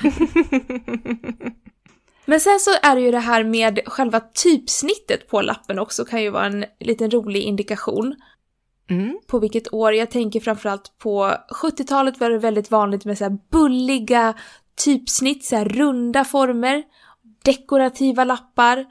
Men 2.28 2.40
sen 2.40 2.60
så 2.60 2.70
är 2.82 2.94
det 2.96 3.00
ju 3.00 3.10
det 3.10 3.18
här 3.18 3.44
med 3.44 3.80
själva 3.86 4.20
typsnittet 4.20 5.28
på 5.28 5.40
lappen 5.42 5.78
också 5.78 6.04
kan 6.04 6.22
ju 6.22 6.30
vara 6.30 6.46
en 6.46 6.64
liten 6.80 7.10
rolig 7.10 7.42
indikation 7.42 8.14
Mm. 8.90 9.18
på 9.26 9.38
vilket 9.38 9.72
år. 9.72 9.94
Jag 9.94 10.10
tänker 10.10 10.40
framförallt 10.40 10.98
på 10.98 11.34
70-talet 11.62 12.20
var 12.20 12.30
det 12.30 12.38
väldigt 12.38 12.70
vanligt 12.70 13.04
med 13.04 13.18
så 13.18 13.24
här 13.24 13.38
bulliga 13.50 14.34
typsnitt, 14.84 15.44
så 15.44 15.56
här 15.56 15.64
runda 15.64 16.24
former, 16.24 16.82
dekorativa 17.44 18.24
lappar. 18.24 18.84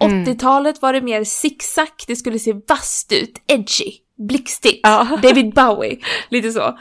Mm. 0.00 0.24
80-talet 0.24 0.82
var 0.82 0.92
det 0.92 1.00
mer 1.00 1.24
zigzag, 1.24 1.88
det 2.06 2.16
skulle 2.16 2.38
se 2.38 2.52
vasst 2.68 3.12
ut, 3.12 3.42
edgy, 3.46 3.92
blixtigt. 4.28 4.80
Ja. 4.82 5.18
David 5.22 5.54
Bowie, 5.54 5.98
lite 6.28 6.52
så. 6.52 6.78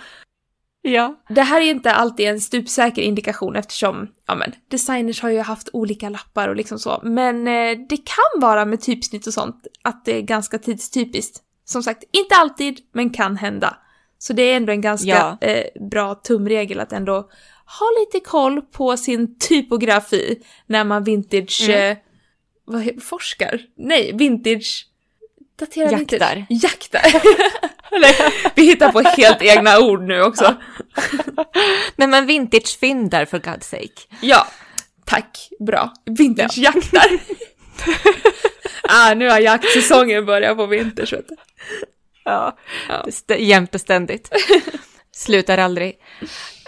ja. 0.82 1.16
Det 1.30 1.42
här 1.42 1.62
är 1.62 1.72
inte 1.72 1.94
alltid 1.94 2.28
en 2.28 2.42
stupsäker 2.42 3.02
indikation 3.02 3.56
eftersom, 3.56 4.08
ja 4.28 4.36
men, 4.36 4.52
designers 4.72 5.22
har 5.22 5.30
ju 5.30 5.40
haft 5.40 5.70
olika 5.74 6.10
lappar 6.10 6.48
och 6.48 6.56
liksom 6.56 6.80
så. 6.80 7.00
Men 7.04 7.48
eh, 7.48 7.78
det 7.90 7.98
kan 7.98 8.42
vara 8.42 8.66
med 8.66 8.82
typsnitt 8.82 9.28
och 9.28 9.34
sånt 9.34 9.68
att 9.84 10.06
det 10.06 10.18
är 10.18 10.22
ganska 10.22 10.60
tidstypiskt. 10.60 11.42
Som 11.66 11.84
sagt, 11.84 12.04
inte 12.12 12.36
alltid, 12.36 12.80
men 12.94 13.10
kan 13.10 13.38
hända. 13.38 13.78
Så 14.18 14.34
det 14.34 14.44
är 14.44 14.58
ändå 14.58 14.72
en 14.72 14.82
ganska 14.82 15.08
Ja. 15.42 15.48
eh, 15.48 15.66
bra 15.90 16.16
tumregel 16.16 16.80
att 16.80 16.94
ändå 16.94 17.30
ha 17.80 17.86
lite 18.00 18.26
koll 18.26 18.62
på 18.62 18.98
sin 18.98 19.40
typografi 19.40 20.40
när 20.68 20.84
man 20.84 21.04
vintage... 21.04 21.62
Mm. 21.70 21.92
Eh, 21.92 21.98
vad 22.66 23.04
forskar? 23.04 23.62
Nej, 23.78 24.12
vintage... 24.14 24.88
Daterar 25.60 25.92
Jaktar. 25.92 26.36
Vintage. 26.50 26.64
Jaktar. 26.64 27.22
Vi 28.56 28.66
hittar 28.66 28.92
på 28.92 29.02
helt 29.02 29.42
egna 29.42 29.80
ord 29.80 30.02
nu 30.02 30.22
också. 30.22 30.56
Men 31.96 32.26
vintage-fynd 32.26 33.10
där 33.10 33.26
för 33.26 33.40
God's 33.40 33.64
sake. 33.64 34.18
Ja, 34.22 34.48
tack. 35.06 35.50
Bra. 35.60 35.94
Vintagejaktar. 36.06 37.20
ah, 38.90 39.14
nu 39.14 39.30
har 39.30 39.40
jaktsäsongen 39.40 40.26
börjat 40.26 40.58
på 40.58 40.66
vinters, 40.66 41.14
vet 41.14 41.28
du. 41.28 41.36
Ja, 42.28 42.58
Ja. 42.90 43.36
Jämt 43.38 43.76
och 43.76 43.82
ständigt. 43.82 44.30
Slutar 45.12 45.58
aldrig. 45.58 46.00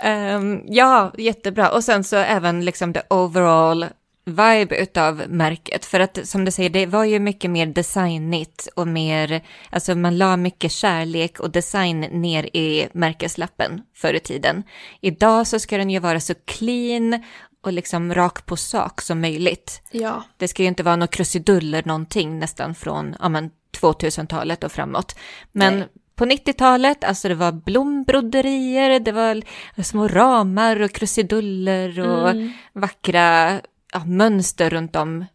Ehm, 0.01 0.61
ja, 0.67 1.13
jättebra. 1.17 1.69
Och 1.69 1.83
sen 1.83 2.03
så 2.03 2.15
även 2.15 2.65
liksom 2.65 2.93
the 2.93 3.01
overall 3.09 3.85
vibe 4.27 4.75
utav 4.75 5.23
märket. 5.27 5.85
För 5.85 5.99
att 5.99 6.27
som 6.27 6.45
du 6.45 6.51
säger, 6.51 6.69
det 6.69 6.85
var 6.85 7.03
ju 7.03 7.19
mycket 7.19 7.51
mer 7.51 7.65
designigt 7.65 8.67
och 8.75 8.87
mer, 8.87 9.41
alltså 9.69 9.95
man 9.95 10.17
la 10.17 10.37
mycket 10.37 10.71
kärlek 10.71 11.39
och 11.39 11.51
design 11.51 11.99
ner 11.99 12.43
i 12.43 12.89
märkeslappen 12.93 13.81
förr 13.95 14.13
i 14.13 14.19
tiden. 14.19 14.63
Idag 15.01 15.47
så 15.47 15.59
ska 15.59 15.77
den 15.77 15.89
ju 15.89 15.99
vara 15.99 16.19
så 16.19 16.33
clean 16.45 17.23
och 17.63 17.73
liksom 17.73 18.15
rak 18.15 18.45
på 18.45 18.57
sak 18.57 19.01
som 19.01 19.21
möjligt. 19.21 19.81
Ja. 19.91 20.23
Det 20.37 20.47
ska 20.47 20.61
ju 20.63 20.67
inte 20.67 20.83
vara 20.83 20.95
några 20.95 21.07
krusiduller 21.07 21.83
någonting 21.85 22.39
nästan 22.39 22.75
från 22.75 23.15
ja, 23.19 23.29
men, 23.29 23.49
2000-talet 23.81 24.63
och 24.63 24.71
framåt. 24.71 25.15
Men 25.51 25.79
Nej. 25.79 25.87
på 26.15 26.25
90-talet, 26.25 27.03
alltså 27.03 27.27
det 27.27 27.35
var 27.35 27.51
blombroderier, 27.51 28.99
det 28.99 29.11
var 29.11 29.43
små 29.83 30.07
ramar 30.07 30.81
och 30.81 30.91
krusiduller 30.91 31.99
och 31.99 32.29
Mm. 32.29 32.51
vackra 32.73 33.61
ja, 33.93 34.05
mönster 34.05 34.69
runt 34.69 34.95
om. 34.95 35.25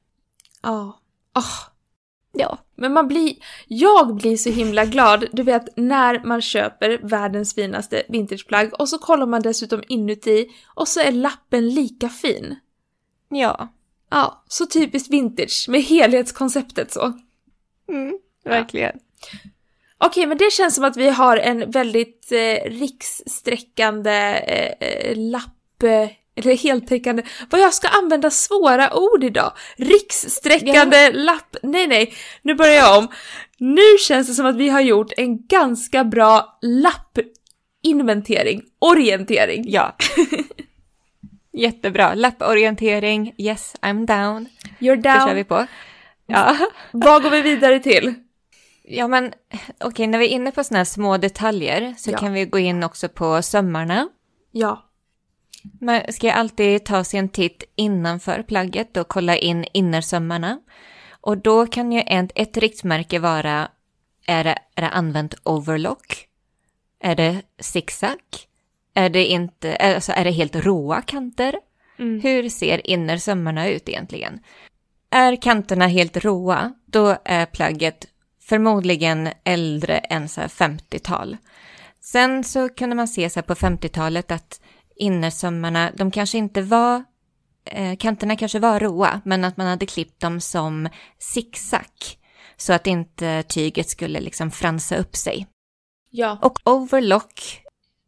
Ja. 0.62 1.00
Ah. 1.32 1.42
Ja. 2.32 2.58
Men 2.76 2.92
man 2.92 3.08
blir, 3.08 3.34
jag 3.68 4.16
blir 4.16 4.36
så 4.36 4.50
himla 4.50 4.84
glad, 4.84 5.24
du 5.32 5.42
vet 5.42 5.76
när 5.76 6.24
man 6.24 6.40
köper 6.42 6.98
världens 7.02 7.54
finaste 7.54 8.02
vintageplagg 8.08 8.80
och 8.80 8.88
så 8.88 8.98
kollar 8.98 9.26
man 9.26 9.42
dessutom 9.42 9.82
inuti 9.88 10.46
och 10.74 10.88
så 10.88 11.00
är 11.00 11.12
lappen 11.12 11.68
lika 11.68 12.08
fin. 12.08 12.56
Ja, 13.28 13.68
Ja, 14.14 14.44
så 14.48 14.66
typiskt 14.66 15.10
vintage 15.10 15.66
med 15.68 15.82
helhetskonceptet 15.82 16.92
så. 16.92 17.12
Mm, 17.88 18.18
verkligen. 18.44 18.98
Okej, 19.98 20.26
men 20.26 20.38
det 20.38 20.52
känns 20.52 20.74
som 20.74 20.84
att 20.84 20.96
vi 20.96 21.10
har 21.10 21.36
en 21.36 21.70
väldigt 21.70 22.32
eh, 22.32 22.70
rikssträckande 22.70 24.10
eh, 24.46 24.88
eh, 24.88 25.16
lapp, 25.16 25.82
eh, 25.82 26.08
eller 26.34 26.56
heltäckande, 26.56 27.22
vad 27.50 27.60
jag 27.60 27.74
ska 27.74 27.88
använda 27.88 28.30
svåra 28.30 28.94
ord 28.96 29.24
idag. 29.24 29.52
Rikssträckande 29.76 31.12
lapp, 31.12 31.56
nej 31.62 31.86
nej, 31.86 32.14
nu 32.42 32.54
börjar 32.54 32.74
jag 32.74 32.98
om. 32.98 33.08
Nu 33.58 33.98
känns 34.06 34.26
det 34.26 34.34
som 34.34 34.46
att 34.46 34.56
vi 34.56 34.68
har 34.68 34.80
gjort 34.80 35.12
en 35.16 35.46
ganska 35.46 36.04
bra 36.04 36.58
lappinventering, 36.62 38.62
orientering. 38.78 39.64
Ja. 39.66 39.96
Jättebra. 41.52 42.14
Lapporientering, 42.14 43.34
yes, 43.38 43.74
I'm 43.82 44.06
down. 44.06 44.48
You're 44.78 44.96
Det 44.96 45.08
kör 45.08 45.26
down. 45.26 45.36
vi 45.36 45.44
på. 45.44 45.66
Ja. 46.32 46.56
Vad 46.92 47.22
går 47.22 47.30
vi 47.30 47.42
vidare 47.42 47.80
till? 47.80 48.14
Ja, 48.82 49.08
men 49.08 49.32
okej, 49.80 50.06
när 50.06 50.18
vi 50.18 50.24
är 50.24 50.30
inne 50.30 50.52
på 50.52 50.64
sådana 50.64 50.78
här 50.78 50.84
små 50.84 51.16
detaljer 51.18 51.94
så 51.98 52.10
Ja. 52.10 52.18
kan 52.18 52.32
vi 52.32 52.44
gå 52.44 52.58
in 52.58 52.84
också 52.84 53.08
på 53.08 53.42
sömmarna. 53.42 54.08
Ja. 54.50 54.88
Man 55.80 56.00
ska 56.12 56.32
alltid 56.32 56.84
ta 56.84 57.04
sig 57.04 57.18
en 57.20 57.28
titt 57.28 57.64
innanför 57.76 58.42
plagget 58.42 58.96
och 58.96 59.08
kolla 59.08 59.36
in 59.36 59.64
innersömmarna. 59.72 60.60
Och 61.20 61.38
då 61.38 61.66
kan 61.66 61.92
ju 61.92 62.00
ett, 62.00 62.32
ett 62.34 62.56
riktmärke 62.56 63.18
vara, 63.18 63.68
är 64.26 64.44
det, 64.44 64.58
är 64.74 64.82
det 64.82 64.88
använt 64.88 65.34
overlock? 65.42 66.26
Är 67.00 67.14
det 67.14 67.42
zigzag? 67.60 68.18
Är 68.94 69.08
det 69.10 69.26
inte, 69.26 69.76
alltså 69.76 70.12
är 70.12 70.24
det 70.24 70.30
helt 70.30 70.56
råa 70.56 71.02
kanter? 71.02 71.54
Mm. 71.98 72.20
Hur 72.20 72.48
ser 72.48 72.90
innersömmarna 72.90 73.68
ut 73.68 73.88
egentligen? 73.88 74.40
Är 75.12 75.36
kanterna 75.36 75.86
helt 75.86 76.16
råa, 76.16 76.72
då 76.86 77.16
är 77.24 77.46
plagget 77.46 78.06
förmodligen 78.40 79.28
äldre 79.44 79.98
än 79.98 80.28
så 80.28 80.40
här 80.40 80.48
50-tal. 80.48 81.36
Sen 82.00 82.44
så 82.44 82.68
kunde 82.68 82.96
man 82.96 83.08
se 83.08 83.30
så 83.30 83.42
på 83.42 83.54
50-talet 83.54 84.30
att 84.30 84.60
innersömmarna, 84.96 85.90
de 85.96 86.10
kanske 86.10 86.38
inte 86.38 86.62
var, 86.62 87.04
eh, 87.64 87.96
kanterna 87.96 88.36
kanske 88.36 88.58
var 88.58 88.80
råa, 88.80 89.20
men 89.24 89.44
att 89.44 89.56
man 89.56 89.66
hade 89.66 89.86
klippt 89.86 90.20
dem 90.20 90.40
som 90.40 90.88
zigzag. 91.18 92.18
Så 92.56 92.72
att 92.72 92.86
inte 92.86 93.42
tyget 93.42 93.88
skulle 93.88 94.20
liksom 94.20 94.50
fransa 94.50 94.96
upp 94.96 95.16
sig. 95.16 95.46
Ja. 96.10 96.38
Och 96.42 96.58
overlock, 96.64 97.62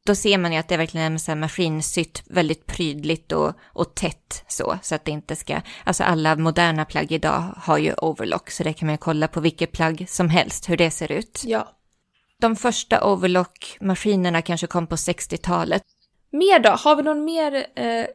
då 0.06 0.14
ser 0.14 0.38
man 0.38 0.52
ju 0.52 0.58
att 0.58 0.68
det 0.68 0.76
verkligen 0.76 1.14
är 1.14 1.18
så 1.18 1.30
här 1.30 1.36
maskinsytt, 1.36 2.22
väldigt 2.26 2.66
prydligt 2.66 3.32
och, 3.32 3.52
och 3.62 3.94
tätt 3.94 4.44
så, 4.48 4.78
så 4.82 4.94
att 4.94 5.04
det 5.04 5.10
inte 5.10 5.36
ska, 5.36 5.60
alltså 5.84 6.04
alla 6.04 6.36
moderna 6.36 6.84
plagg 6.84 7.12
idag 7.12 7.54
har 7.56 7.78
ju 7.78 7.94
overlock, 7.94 8.50
så 8.50 8.62
det 8.62 8.72
kan 8.72 8.86
man 8.86 8.94
ju 8.94 8.98
kolla 8.98 9.28
på 9.28 9.40
vilket 9.40 9.72
plagg 9.72 10.04
som 10.08 10.28
helst, 10.28 10.68
hur 10.68 10.76
det 10.76 10.90
ser 10.90 11.12
ut. 11.12 11.42
Ja. 11.46 11.76
De 12.40 12.56
första 12.56 13.00
overlock-maskinerna 13.04 14.42
kanske 14.42 14.66
kom 14.66 14.86
på 14.86 14.96
60-talet. 14.96 15.82
Mer 16.30 16.58
då? 16.58 16.70
Har 16.70 16.96
vi 16.96 17.02
någon 17.02 17.24
mer 17.24 17.66
eh, 17.74 18.06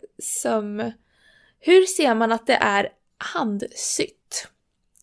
söm... 0.42 0.92
Hur 1.60 1.86
ser 1.86 2.16
man 2.16 2.32
att 2.32 2.48
det 2.48 2.56
är 2.56 2.90
handsytt? 3.18 4.48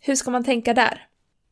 Hur 0.01 0.15
ska 0.15 0.31
man 0.31 0.45
tänka 0.45 0.75
där? 0.75 1.07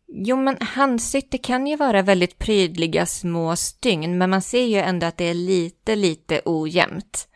Jo, 0.06 0.36
men 0.36 0.56
handsytt, 0.60 1.30
det 1.30 1.38
kan 1.38 1.66
ju 1.66 1.76
vara 1.76 2.02
väldigt 2.02 2.38
prydliga 2.38 3.06
små 3.06 3.56
stygn, 3.56 4.18
men 4.18 4.30
man 4.30 4.42
ser 4.42 4.64
ju 4.64 4.78
ändå 4.78 5.06
att 5.06 5.16
det 5.16 5.24
är 5.24 5.34
lite, 5.34 5.96
lite 5.96 6.40
ojämnt. 6.44 7.28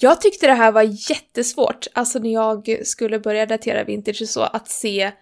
Jag 0.00 0.20
tyckte 0.20 0.46
det 0.46 0.52
här 0.52 0.72
var 0.72 1.10
jättesvårt, 1.10 1.86
alltså 1.94 2.18
när 2.18 2.32
jag 2.32 2.86
skulle 2.86 3.18
börja 3.18 3.46
datera 3.46 3.84
vintage 3.84 4.28
så, 4.28 4.42
att 4.42 4.68
se 4.68 5.12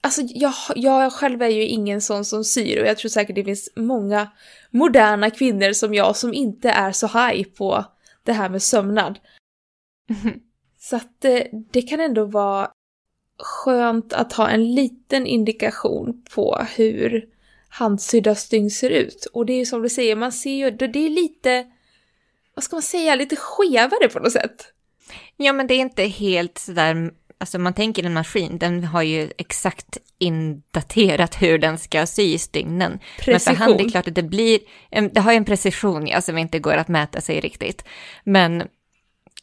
Alltså 0.00 0.22
jag, 0.24 0.52
jag 0.74 1.12
själv 1.12 1.42
är 1.42 1.48
ju 1.48 1.62
ingen 1.62 2.00
sån 2.00 2.24
som 2.24 2.44
syr 2.44 2.80
och 2.80 2.86
jag 2.86 2.98
tror 2.98 3.08
säkert 3.08 3.36
det 3.36 3.44
finns 3.44 3.72
många 3.76 4.30
moderna 4.70 5.30
kvinnor 5.30 5.72
som 5.72 5.94
jag 5.94 6.16
som 6.16 6.34
inte 6.34 6.70
är 6.70 6.92
så 6.92 7.06
high 7.06 7.48
på 7.48 7.84
det 8.22 8.32
här 8.32 8.48
med 8.48 8.62
sömnad. 8.62 9.18
Så 10.78 10.96
att 10.96 11.24
eh, 11.24 11.42
det 11.72 11.82
kan 11.82 12.00
ändå 12.00 12.24
vara 12.24 12.70
skönt 13.38 14.12
att 14.12 14.32
ha 14.32 14.48
en 14.48 14.74
liten 14.74 15.26
indikation 15.26 16.24
på 16.34 16.66
hur 16.76 17.24
handsydda 17.68 18.34
stygn 18.34 18.70
ser 18.70 18.90
ut. 18.90 19.26
Och 19.32 19.46
det 19.46 19.52
är 19.52 19.58
ju 19.58 19.66
som 19.66 19.82
du 19.82 19.88
säger, 19.88 20.16
man 20.16 20.32
ser 20.32 20.54
ju, 20.54 20.70
det 20.70 20.84
är 20.84 21.10
lite, 21.10 21.66
vad 22.54 22.64
ska 22.64 22.76
man 22.76 22.82
säga, 22.82 23.14
lite 23.14 23.36
skevare 23.36 24.08
på 24.08 24.18
något 24.18 24.32
sätt. 24.32 24.72
Ja, 25.36 25.52
men 25.52 25.66
det 25.66 25.74
är 25.74 25.78
inte 25.78 26.02
helt 26.02 26.58
sådär, 26.58 27.10
alltså 27.38 27.58
man 27.58 27.74
tänker 27.74 28.04
en 28.04 28.12
maskin, 28.12 28.58
den 28.58 28.84
har 28.84 29.02
ju 29.02 29.30
exakt 29.38 29.98
indaterat 30.18 31.42
hur 31.42 31.58
den 31.58 31.78
ska 31.78 32.06
sy 32.06 32.22
i 32.22 32.38
stygnen. 32.38 32.98
Precision. 33.18 33.32
Men 33.32 33.40
för 33.40 33.54
hand 33.54 33.80
är 33.80 33.84
det 33.84 33.90
klart 33.90 34.08
att 34.08 34.14
det 34.14 34.22
blir, 34.22 34.60
det 35.12 35.20
har 35.20 35.32
ju 35.32 35.36
en 35.36 35.44
precision 35.44 36.06
ja, 36.06 36.20
som 36.20 36.38
inte 36.38 36.58
går 36.58 36.74
att 36.74 36.88
mäta 36.88 37.20
sig 37.20 37.40
riktigt. 37.40 37.84
Men 38.24 38.68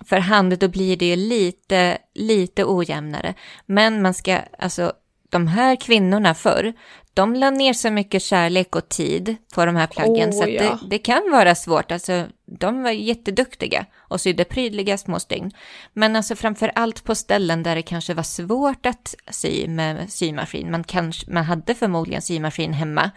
för 0.05 0.17
hand 0.17 0.59
då 0.59 0.67
blir 0.67 0.97
det 0.97 1.05
ju 1.05 1.15
lite, 1.15 1.97
lite 2.13 2.65
ojämnare. 2.65 3.33
Men 3.65 4.01
man 4.01 4.13
ska, 4.13 4.39
alltså 4.59 4.93
de 5.29 5.47
här 5.47 5.75
kvinnorna 5.75 6.33
förr, 6.33 6.73
de 7.13 7.35
la 7.35 7.49
ner 7.49 7.73
så 7.73 7.91
mycket 7.91 8.21
kärlek 8.21 8.75
och 8.75 8.89
tid 8.89 9.35
på 9.55 9.65
de 9.65 9.75
här 9.75 9.87
plaggen 9.87 10.29
oh, 10.29 10.33
så 10.33 10.49
ja. 10.49 10.61
det, 10.61 10.79
det, 10.89 10.97
kan 10.97 11.31
vara 11.31 11.55
svårt. 11.55 11.91
Alltså, 11.91 12.25
de 12.45 12.83
var 12.83 12.91
jätteduktiga 12.91 13.85
och 13.97 14.21
sydde 14.21 14.43
prydliga 14.43 14.97
små 14.97 15.19
stygn. 15.19 15.51
Men 15.93 16.15
alltså 16.15 16.35
framför 16.35 16.71
allt 16.75 17.03
på 17.03 17.15
ställen 17.15 17.63
där 17.63 17.75
det 17.75 17.81
kanske 17.81 18.13
var 18.13 18.23
svårt 18.23 18.85
att 18.85 19.15
sy 19.29 19.67
med 19.67 20.11
symaskin. 20.11 20.71
Man, 20.71 20.83
kanske, 20.83 21.31
man 21.31 21.43
hade 21.43 21.75
förmodligen 21.75 22.21
symaskin 22.21 22.73
hemma, 22.73 23.11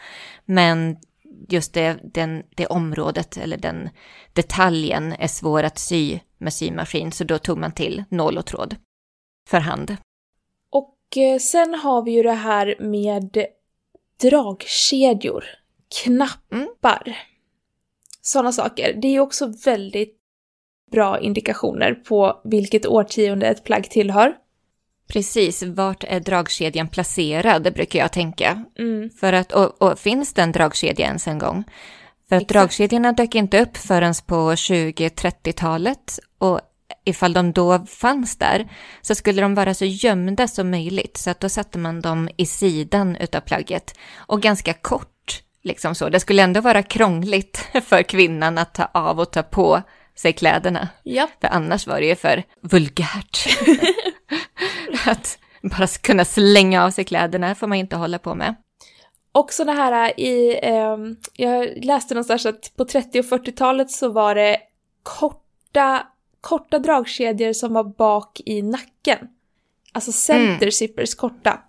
men 0.44 0.96
just 1.48 1.74
det, 1.74 2.00
den, 2.02 2.42
det 2.56 2.66
området 2.66 3.36
eller 3.36 3.56
den 3.56 3.88
detaljen 4.32 5.12
är 5.12 5.28
svår 5.28 5.62
att 5.62 5.78
sy 5.78 6.18
med 6.38 6.52
symaskin, 6.52 7.12
så 7.12 7.24
då 7.24 7.38
tog 7.38 7.58
man 7.58 7.72
till 7.72 8.04
nål 8.08 8.38
och 8.38 8.46
tråd 8.46 8.76
för 9.48 9.58
hand. 9.58 9.96
Och 10.70 11.16
eh, 11.16 11.38
sen 11.38 11.74
har 11.74 12.02
vi 12.02 12.10
ju 12.10 12.22
det 12.22 12.32
här 12.32 12.74
med 12.80 13.46
dragkedjor, 14.20 15.44
knappar, 16.02 17.02
mm. 17.06 17.16
sådana 18.22 18.52
saker. 18.52 18.98
Det 19.02 19.08
är 19.08 19.20
också 19.20 19.52
väldigt 19.64 20.16
bra 20.90 21.20
indikationer 21.20 21.94
på 21.94 22.40
vilket 22.44 22.86
årtionde 22.86 23.46
ett 23.46 23.64
plagg 23.64 23.90
tillhör. 23.90 24.36
Precis, 25.08 25.62
vart 25.62 26.04
är 26.04 26.20
dragkedjan 26.20 26.88
placerad, 26.88 27.74
brukar 27.74 27.98
jag 27.98 28.12
tänka. 28.12 28.64
Mm. 28.78 29.10
För 29.20 29.32
att, 29.32 29.52
och, 29.52 29.82
och, 29.82 29.98
finns 29.98 30.32
det 30.32 30.42
en 30.42 30.52
dragkedja 30.52 31.06
ens 31.06 31.28
en 31.28 31.38
gång? 31.38 31.64
För 32.28 32.36
att 32.36 32.42
Exakt. 32.42 32.52
dragkedjorna 32.52 33.12
dök 33.12 33.34
inte 33.34 33.60
upp 33.60 33.76
förrän 33.76 34.14
på 34.26 34.52
20-30-talet 34.52 36.18
och 36.38 36.60
ifall 37.04 37.32
de 37.32 37.52
då 37.52 37.86
fanns 37.86 38.36
där 38.36 38.68
så 39.02 39.14
skulle 39.14 39.42
de 39.42 39.54
vara 39.54 39.74
så 39.74 39.84
gömda 39.84 40.48
som 40.48 40.70
möjligt 40.70 41.16
så 41.16 41.30
att 41.30 41.40
då 41.40 41.48
satte 41.48 41.78
man 41.78 42.00
dem 42.00 42.28
i 42.36 42.46
sidan 42.46 43.16
utav 43.16 43.40
plagget 43.40 43.98
och 44.16 44.42
ganska 44.42 44.72
kort 44.72 45.42
liksom 45.62 45.94
så. 45.94 46.08
Det 46.08 46.20
skulle 46.20 46.42
ändå 46.42 46.60
vara 46.60 46.82
krångligt 46.82 47.68
för 47.84 48.02
kvinnan 48.02 48.58
att 48.58 48.74
ta 48.74 48.88
av 48.94 49.20
och 49.20 49.30
ta 49.32 49.42
på 49.42 49.82
sig 50.16 50.32
kläderna. 50.32 50.88
Ja. 51.02 51.28
För 51.40 51.48
annars 51.48 51.86
var 51.86 52.00
det 52.00 52.06
ju 52.06 52.16
för 52.16 52.42
vulgärt. 52.62 53.48
att 55.10 55.38
bara 55.62 55.86
kunna 55.86 56.24
slänga 56.24 56.84
av 56.84 56.90
sig 56.90 57.04
kläderna 57.04 57.54
får 57.54 57.66
man 57.66 57.78
inte 57.78 57.96
hålla 57.96 58.18
på 58.18 58.34
med. 58.34 58.54
Och 59.32 59.52
sådana 59.52 59.82
här 59.82 60.20
i, 60.20 60.58
eh, 60.62 60.96
jag 61.32 61.84
läste 61.84 62.14
någonstans 62.14 62.46
att 62.46 62.72
på 62.76 62.84
30 62.84 63.20
och 63.20 63.24
40-talet 63.24 63.90
så 63.90 64.08
var 64.08 64.34
det 64.34 64.58
korta, 65.02 66.06
korta 66.40 66.78
dragkedjor 66.78 67.52
som 67.52 67.72
var 67.72 67.84
bak 67.84 68.40
i 68.46 68.62
nacken. 68.62 69.18
Alltså 69.92 70.12
center 70.12 70.62
mm. 70.62 70.72
zippers 70.72 71.14
korta. 71.14 71.60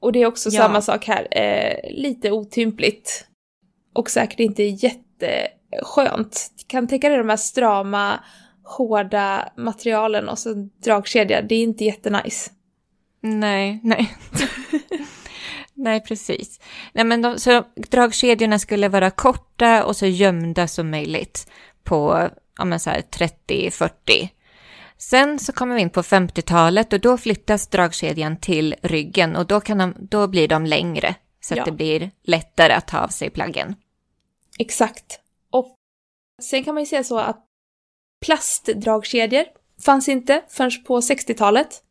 Och 0.00 0.12
det 0.12 0.22
är 0.22 0.26
också 0.26 0.50
ja. 0.52 0.60
samma 0.60 0.80
sak 0.80 1.04
här, 1.06 1.28
eh, 1.30 1.90
lite 1.90 2.30
otympligt. 2.30 3.26
Och 3.92 4.10
säkert 4.10 4.40
inte 4.40 4.62
jätteskönt. 4.62 6.50
Kan 6.66 6.88
tänka 6.88 7.08
dig 7.08 7.18
de 7.18 7.28
här 7.28 7.36
strama, 7.36 8.24
hårda 8.62 9.52
materialen 9.56 10.28
och 10.28 10.38
så 10.38 10.68
dragkedja, 10.84 11.42
det 11.42 11.54
är 11.54 11.62
inte 11.62 11.84
jättenice. 11.84 12.50
Nej, 13.26 13.80
nej. 13.82 14.16
Nej, 15.74 16.00
precis. 16.00 16.60
Nej, 16.92 17.04
men 17.04 17.22
de, 17.22 17.38
så 17.38 17.64
dragkedjorna 17.74 18.58
skulle 18.58 18.88
vara 18.88 19.10
korta 19.10 19.84
och 19.84 19.96
så 19.96 20.06
gömda 20.06 20.68
som 20.68 20.90
möjligt 20.90 21.50
på 21.84 22.30
ja, 22.58 22.64
30-40. 22.64 23.90
Sen 24.98 25.38
så 25.38 25.52
kommer 25.52 25.74
vi 25.74 25.80
in 25.80 25.90
på 25.90 26.02
50-talet 26.02 26.92
och 26.92 27.00
då 27.00 27.18
flyttas 27.18 27.68
dragkedjan 27.68 28.36
till 28.36 28.74
ryggen 28.82 29.36
och 29.36 29.46
då, 29.46 29.60
kan 29.60 29.78
de, 29.78 29.94
då 29.98 30.26
blir 30.26 30.48
de 30.48 30.66
längre 30.66 31.14
så 31.40 31.54
att 31.54 31.58
ja. 31.58 31.64
det 31.64 31.72
blir 31.72 32.10
lättare 32.22 32.72
att 32.72 32.88
ta 32.88 32.98
av 32.98 33.08
sig 33.08 33.30
plaggen. 33.30 33.74
Exakt. 34.58 35.20
Och 35.50 35.74
sen 36.42 36.64
kan 36.64 36.74
man 36.74 36.82
ju 36.82 36.86
säga 36.86 37.04
så 37.04 37.18
att 37.18 37.44
plastdragkedjor 38.26 39.44
fanns 39.84 40.08
inte 40.08 40.42
förrän 40.48 40.84
på 40.86 41.00
60-talet. 41.00 41.82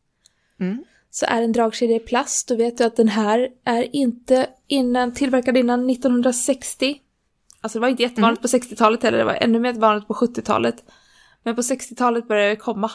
Mm 0.60 0.84
så 1.18 1.26
är 1.26 1.42
en 1.42 1.52
dragkedja 1.52 1.96
i 1.96 2.00
plast, 2.00 2.48
då 2.48 2.56
vet 2.56 2.78
du 2.78 2.84
att 2.84 2.96
den 2.96 3.08
här 3.08 3.48
är 3.64 3.96
inte 3.96 4.46
innan, 4.66 5.14
tillverkad 5.14 5.56
innan 5.56 5.90
1960. 5.90 6.96
Alltså 7.60 7.78
det 7.78 7.80
var 7.80 7.88
inte 7.88 8.02
jättevanligt 8.02 8.54
mm. 8.54 8.60
på 8.60 8.66
60-talet 8.66 9.02
heller, 9.02 9.18
det 9.18 9.24
var 9.24 9.38
ännu 9.40 9.58
mer 9.58 9.72
vanligt 9.72 10.08
på 10.08 10.14
70-talet. 10.14 10.84
Men 11.42 11.56
på 11.56 11.62
60-talet 11.62 12.28
började 12.28 12.48
det 12.48 12.56
komma. 12.56 12.90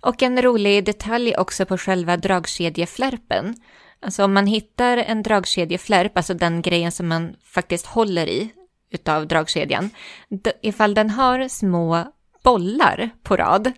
Och 0.00 0.22
en 0.22 0.42
rolig 0.42 0.84
detalj 0.84 1.36
också 1.36 1.66
på 1.66 1.78
själva 1.78 2.16
dragkedjeflärpen. 2.16 3.54
Alltså 4.00 4.24
om 4.24 4.32
man 4.32 4.46
hittar 4.46 4.96
en 4.96 5.22
dragkedjeflärp, 5.22 6.16
alltså 6.16 6.34
den 6.34 6.62
grejen 6.62 6.92
som 6.92 7.08
man 7.08 7.36
faktiskt 7.42 7.86
håller 7.86 8.26
i 8.26 8.52
utav 8.90 9.26
dragkedjan, 9.26 9.90
ifall 10.62 10.94
den 10.94 11.10
har 11.10 11.48
små 11.48 12.12
bollar 12.42 13.10
på 13.22 13.36
rad, 13.36 13.72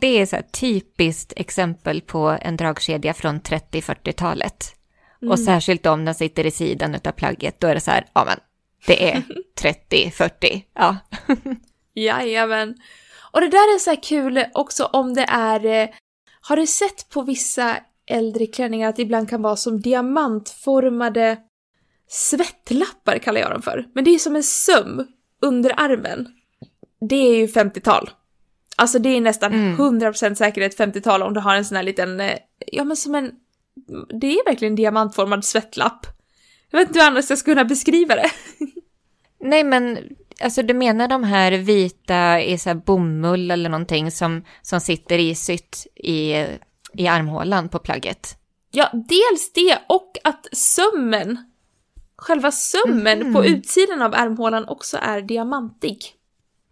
det 0.00 0.20
är 0.20 0.26
så 0.26 0.36
typiskt 0.52 1.32
exempel 1.36 2.00
på 2.00 2.38
en 2.40 2.56
dragkedja 2.56 3.14
från 3.14 3.40
30-40-talet. 3.40 4.72
Mm. 5.22 5.32
Och 5.32 5.38
särskilt 5.38 5.86
om 5.86 6.04
den 6.04 6.14
sitter 6.14 6.46
i 6.46 6.50
sidan 6.50 6.94
av 6.94 7.12
plagget, 7.12 7.60
då 7.60 7.66
är 7.66 7.74
det 7.74 7.80
så 7.80 7.90
här, 7.90 8.06
ja 8.12 8.24
men 8.24 8.38
det 8.86 9.12
är 9.12 9.22
30-40, 9.90 10.62
ja. 10.74 10.96
Jajamän. 11.94 12.74
Och 13.32 13.40
det 13.40 13.48
där 13.48 13.74
är 13.74 13.78
så 13.78 13.90
här 13.90 14.02
kul 14.02 14.44
också 14.54 14.84
om 14.84 15.14
det 15.14 15.26
är, 15.28 15.64
eh, 15.64 15.88
har 16.40 16.56
du 16.56 16.66
sett 16.66 17.08
på 17.08 17.22
vissa 17.22 17.76
äldre 18.06 18.46
klänningar 18.46 18.88
att 18.88 18.96
det 18.96 19.02
ibland 19.02 19.30
kan 19.30 19.42
vara 19.42 19.56
som 19.56 19.80
diamantformade 19.80 21.38
svettlappar 22.08 23.18
kallar 23.18 23.40
jag 23.40 23.50
dem 23.50 23.62
för. 23.62 23.86
Men 23.94 24.04
det 24.04 24.10
är 24.10 24.18
som 24.18 24.36
en 24.36 24.42
söm 24.42 25.06
under 25.42 25.80
armen. 25.80 26.28
Det 27.08 27.16
är 27.16 27.36
ju 27.36 27.46
50-tal. 27.46 28.10
Alltså 28.76 28.98
det 28.98 29.08
är 29.08 29.20
nästan 29.20 29.52
mm. 29.52 29.76
100% 30.00 30.34
säkerhet 30.34 30.78
50-tal 30.78 31.22
om 31.22 31.34
du 31.34 31.40
har 31.40 31.56
en 31.56 31.64
sån 31.64 31.76
här 31.76 31.82
liten, 31.82 32.20
eh, 32.20 32.38
ja 32.66 32.84
men 32.84 32.96
som 32.96 33.14
en, 33.14 33.32
det 34.20 34.26
är 34.26 34.44
verkligen 34.44 34.72
en 34.72 34.76
diamantformad 34.76 35.44
svettlapp. 35.44 36.06
Jag 36.70 36.78
vet 36.78 36.88
inte 36.88 37.00
hur 37.00 37.06
annars 37.06 37.30
jag 37.30 37.38
skulle 37.38 37.54
kunna 37.54 37.64
beskriva 37.64 38.14
det. 38.14 38.30
Nej 39.40 39.64
men, 39.64 39.98
alltså 40.40 40.62
du 40.62 40.74
menar 40.74 41.08
de 41.08 41.24
här 41.24 41.52
vita 41.52 42.42
i 42.42 42.58
så 42.58 42.68
här 42.68 42.76
bomull 42.76 43.50
eller 43.50 43.70
någonting 43.70 44.10
som, 44.10 44.44
som 44.62 44.80
sitter 44.80 45.18
i 45.18 45.34
sytt 45.34 45.86
i, 45.94 46.46
i 46.92 47.06
armhålan 47.06 47.68
på 47.68 47.78
plagget? 47.78 48.36
Ja, 48.70 48.90
dels 49.08 49.52
det 49.52 49.78
och 49.88 50.18
att 50.24 50.46
sömmen, 50.52 51.38
själva 52.16 52.52
sömmen 52.52 53.20
mm. 53.20 53.34
på 53.34 53.44
utsidan 53.44 54.02
av 54.02 54.14
armhålan 54.14 54.68
också 54.68 54.98
är 55.02 55.20
diamantig. 55.20 55.98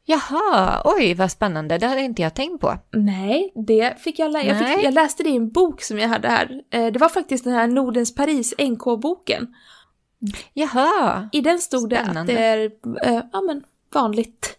Jaha, 0.07 0.83
oj 0.85 1.14
vad 1.14 1.31
spännande, 1.31 1.79
det 1.79 1.87
hade 1.87 2.01
inte 2.01 2.23
jag 2.23 2.35
tänkt 2.35 2.61
på. 2.61 2.79
Nej, 2.90 3.53
det 3.55 4.01
fick 4.01 4.19
jag, 4.19 4.33
lä 4.33 4.43
jag, 4.43 4.59
fick, 4.59 4.85
jag 4.85 4.95
läste 4.95 5.23
det 5.23 5.29
i 5.29 5.37
en 5.37 5.51
bok 5.51 5.83
som 5.83 5.99
jag 5.99 6.09
hade 6.09 6.29
här. 6.29 6.62
Eh, 6.71 6.87
det 6.87 6.99
var 6.99 7.09
faktiskt 7.09 7.45
den 7.45 7.53
här 7.53 7.67
Nordens 7.67 8.14
Paris, 8.14 8.55
NK-boken. 8.59 9.55
Jaha, 10.53 11.29
I 11.33 11.40
den 11.40 11.59
stod 11.59 11.93
spännande. 11.93 12.33
det 12.33 12.64
att 12.64 12.71
det 12.83 13.09
är, 13.09 13.17
äh, 13.17 13.23
ja 13.33 13.40
men, 13.40 13.64
vanligt 13.95 14.59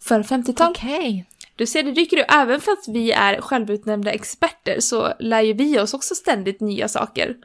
för 0.00 0.22
50-tal. 0.22 0.70
Okej. 0.70 0.98
Okay. 0.98 1.24
Du 1.56 1.66
ser, 1.66 1.82
det 1.82 1.92
dyker 1.92 2.18
upp, 2.18 2.26
även 2.28 2.60
för 2.60 2.72
att 2.72 2.88
vi 2.88 3.12
är 3.12 3.40
självutnämnda 3.40 4.10
experter 4.10 4.80
så 4.80 5.12
lär 5.18 5.40
ju 5.40 5.52
vi 5.52 5.80
oss 5.80 5.94
också 5.94 6.14
ständigt 6.14 6.60
nya 6.60 6.88
saker. 6.88 7.36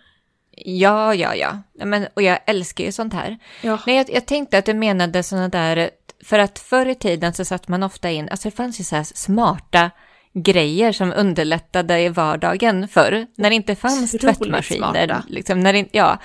Ja, 0.51 1.15
ja, 1.15 1.35
ja. 1.35 1.59
Men, 1.85 2.07
och 2.13 2.21
jag 2.21 2.39
älskar 2.45 2.83
ju 2.83 2.91
sånt 2.91 3.13
här. 3.13 3.37
Ja. 3.61 3.79
Nej, 3.87 3.97
jag, 3.97 4.09
jag 4.09 4.25
tänkte 4.25 4.57
att 4.57 4.65
du 4.65 4.73
menade 4.73 5.23
sådana 5.23 5.49
där 5.49 5.89
för 6.23 6.39
att 6.39 6.59
förr 6.59 6.85
i 6.85 6.95
tiden 6.95 7.33
så 7.33 7.45
satt 7.45 7.67
man 7.67 7.83
ofta 7.83 8.09
in, 8.09 8.29
alltså 8.29 8.49
det 8.49 8.55
fanns 8.55 8.79
ju 8.79 8.83
så 8.83 8.95
här 8.95 9.03
smarta 9.03 9.91
grejer 10.33 10.91
som 10.91 11.13
underlättade 11.15 11.99
i 11.99 12.09
vardagen 12.09 12.87
förr, 12.87 13.27
när 13.35 13.49
det 13.49 13.55
inte 13.55 13.75
fanns 13.75 14.13
Otroligt 14.13 14.39
tvättmaskiner. 14.39 15.23
Liksom, 15.27 15.59
när 15.59 15.73
det, 15.73 15.87
ja. 15.91 16.17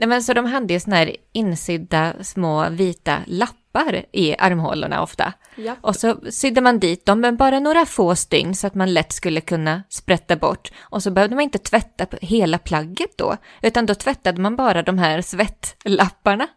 Nej, 0.00 0.08
men 0.08 0.22
så 0.22 0.32
de 0.32 0.44
hade 0.44 0.74
ju 0.74 0.80
såna 0.80 0.96
här 0.96 1.16
insydda 1.32 2.12
små 2.20 2.68
vita 2.70 3.18
lappar 3.26 4.04
i 4.12 4.36
armhålorna 4.38 5.02
ofta. 5.02 5.32
Ja. 5.54 5.76
Och 5.80 5.96
så 5.96 6.16
sydde 6.30 6.60
man 6.60 6.78
dit 6.78 7.06
dem 7.06 7.20
med 7.20 7.36
bara 7.36 7.60
några 7.60 7.86
få 7.86 8.16
stygn 8.16 8.54
så 8.54 8.66
att 8.66 8.74
man 8.74 8.94
lätt 8.94 9.12
skulle 9.12 9.40
kunna 9.40 9.82
sprätta 9.88 10.36
bort. 10.36 10.72
Och 10.80 11.02
så 11.02 11.10
behövde 11.10 11.36
man 11.36 11.42
inte 11.42 11.58
tvätta 11.58 12.06
hela 12.20 12.58
plagget 12.58 13.18
då, 13.18 13.36
utan 13.62 13.86
då 13.86 13.94
tvättade 13.94 14.40
man 14.40 14.56
bara 14.56 14.82
de 14.82 14.98
här 14.98 15.20
svettlapparna 15.22 16.48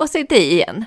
och 0.00 0.10
sydde 0.10 0.36
i 0.36 0.52
igen. 0.52 0.84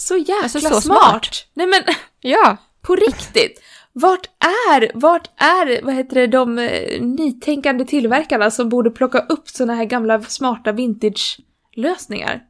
Så 0.00 0.16
jäkla 0.16 0.34
Alltså, 0.42 0.60
så 0.60 0.80
smart. 0.80 0.82
smart. 1.02 1.44
Nej 1.54 1.66
men 1.66 1.82
Ja, 2.20 2.56
på 2.82 2.96
riktigt. 2.96 3.62
Vart 3.92 4.26
är, 4.70 4.90
vart 4.94 5.30
är, 5.40 5.84
vad 5.84 5.94
heter 5.94 6.14
det, 6.14 6.26
de 6.26 6.58
eh, 6.58 7.02
nytänkande 7.02 7.84
tillverkarna 7.84 8.50
som 8.50 8.68
borde 8.68 8.90
plocka 8.90 9.18
upp 9.18 9.48
såna 9.48 9.74
här 9.74 9.84
gamla 9.84 10.22
smarta 10.22 10.72
vintage-lösningar? 10.72 12.40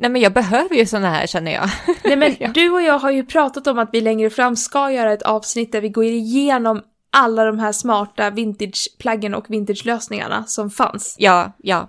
nej 0.00 0.10
men 0.10 0.22
jag 0.22 0.32
behöver 0.32 0.76
ju 0.76 0.86
sådana 0.86 1.10
här 1.10 1.26
känner 1.26 1.52
jag. 1.52 1.68
Nej 2.04 2.16
men 2.16 2.36
Ja. 2.38 2.48
du 2.54 2.70
och 2.70 2.82
jag 2.82 2.98
har 2.98 3.10
ju 3.10 3.24
pratat 3.26 3.66
om 3.66 3.78
att 3.78 3.88
vi 3.92 4.00
längre 4.00 4.30
fram 4.30 4.56
ska 4.56 4.90
göra 4.90 5.12
ett 5.12 5.22
avsnitt 5.22 5.72
där 5.72 5.80
vi 5.80 5.88
går 5.88 6.04
igenom 6.04 6.82
alla 7.12 7.44
de 7.44 7.58
här 7.58 7.72
smarta 7.72 8.30
vintage-plaggen 8.30 9.34
och 9.34 9.44
vintage-lösningarna 9.48 10.44
som 10.46 10.70
fanns 10.70 11.16
Ja, 11.18 11.52
ja, 11.58 11.88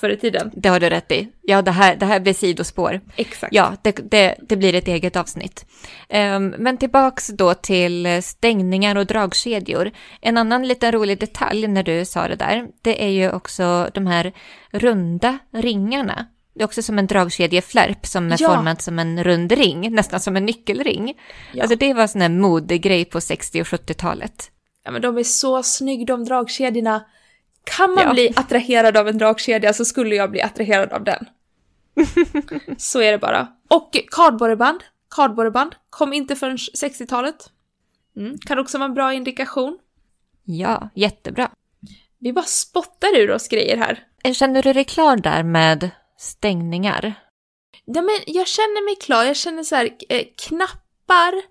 förr 0.00 0.10
i 0.10 0.16
tiden. 0.16 0.50
det 0.54 0.68
har 0.68 0.80
du 0.80 0.88
rätt 0.90 1.12
i. 1.12 1.28
Ja, 1.42 1.62
det 1.62 1.70
här, 1.70 1.96
det 1.96 2.06
här 2.06 2.20
blir 2.20 2.32
sidospår. 2.34 3.00
Exakt. 3.16 3.54
Ja, 3.54 3.76
det, 3.82 4.10
det, 4.10 4.34
det 4.48 4.56
blir 4.56 4.74
ett 4.74 4.88
eget 4.88 5.16
avsnitt. 5.16 5.66
Ehm, 6.08 6.54
men 6.58 6.76
tillbaks 6.76 7.26
då 7.28 7.54
till 7.54 8.22
stängningar 8.22 8.96
och 8.96 9.06
dragkedjor. 9.06 9.90
En 10.20 10.36
annan 10.36 10.68
liten 10.68 10.92
rolig 10.92 11.20
detalj 11.20 11.66
när 11.68 11.82
du 11.82 12.04
sa 12.04 12.28
det 12.28 12.36
där, 12.36 12.66
det 12.82 13.04
är 13.04 13.08
ju 13.08 13.30
också 13.32 13.90
de 13.94 14.06
här 14.06 14.32
runda 14.70 15.38
ringarna. 15.52 16.26
Det 16.54 16.62
är 16.62 16.64
också 16.64 16.82
som 16.82 16.98
en 16.98 17.06
dragkedjeflärp 17.06 18.06
som 18.06 18.32
är 18.32 18.36
Ja. 18.42 18.48
formad 18.48 18.80
som 18.82 18.98
en 18.98 19.24
rund 19.24 19.52
ring, 19.52 19.94
nästan 19.94 20.20
som 20.20 20.36
en 20.36 20.46
nyckelring. 20.46 21.14
Ja. 21.52 21.62
Alltså 21.62 21.76
det 21.76 21.94
var 21.94 22.02
en 22.02 22.08
sån 22.08 22.20
här 22.20 22.28
modegrej 22.28 23.04
på 23.04 23.20
60 23.20 23.60
och 23.60 23.66
70-talet. 23.66 24.50
Ja 24.84 24.90
men 24.90 25.02
de 25.02 25.18
är 25.18 25.22
så 25.22 25.62
snygga 25.62 26.04
de 26.04 26.24
dragkedjorna. 26.24 27.04
Kan 27.66 27.94
man 27.94 28.04
Ja. 28.04 28.12
bli 28.12 28.32
attraherad 28.36 28.96
av 28.96 29.08
en 29.08 29.18
dragkedja 29.18 29.72
så 29.72 29.84
skulle 29.84 30.14
jag 30.14 30.30
bli 30.30 30.42
attraherad 30.42 30.92
av 30.92 31.04
den. 31.04 31.26
så 32.78 33.00
är 33.00 33.12
det 33.12 33.18
bara. 33.18 33.48
Och 33.68 33.96
kardborreband. 34.12 34.80
Kardborreband 35.10 35.74
kom 35.90 36.12
inte 36.12 36.36
förrän 36.36 36.56
60-talet. 36.56 37.50
Mm. 38.16 38.38
Kan 38.38 38.58
också 38.58 38.78
vara 38.78 38.88
en 38.88 38.94
bra 38.94 39.12
indikation. 39.12 39.78
Ja, 40.44 40.88
jättebra. 40.94 41.50
Vi 42.18 42.32
bara 42.32 42.44
spottar 42.44 43.16
ur 43.16 43.30
oss 43.30 43.48
grejer 43.48 43.76
här. 43.76 44.04
Känner 44.34 44.62
du 44.62 44.72
dig 44.72 44.84
klar 44.84 45.16
där 45.16 45.42
med 45.42 45.90
stängningar? 46.18 47.14
Ja, 47.84 48.02
men 48.02 48.16
jag 48.26 48.46
känner 48.46 48.84
mig 48.84 48.96
klar. 48.96 49.24
Jag 49.24 49.36
känner 49.36 49.62
så 49.62 49.76
här, 49.76 49.90
eh, 50.08 50.24
knappar. 50.48 51.42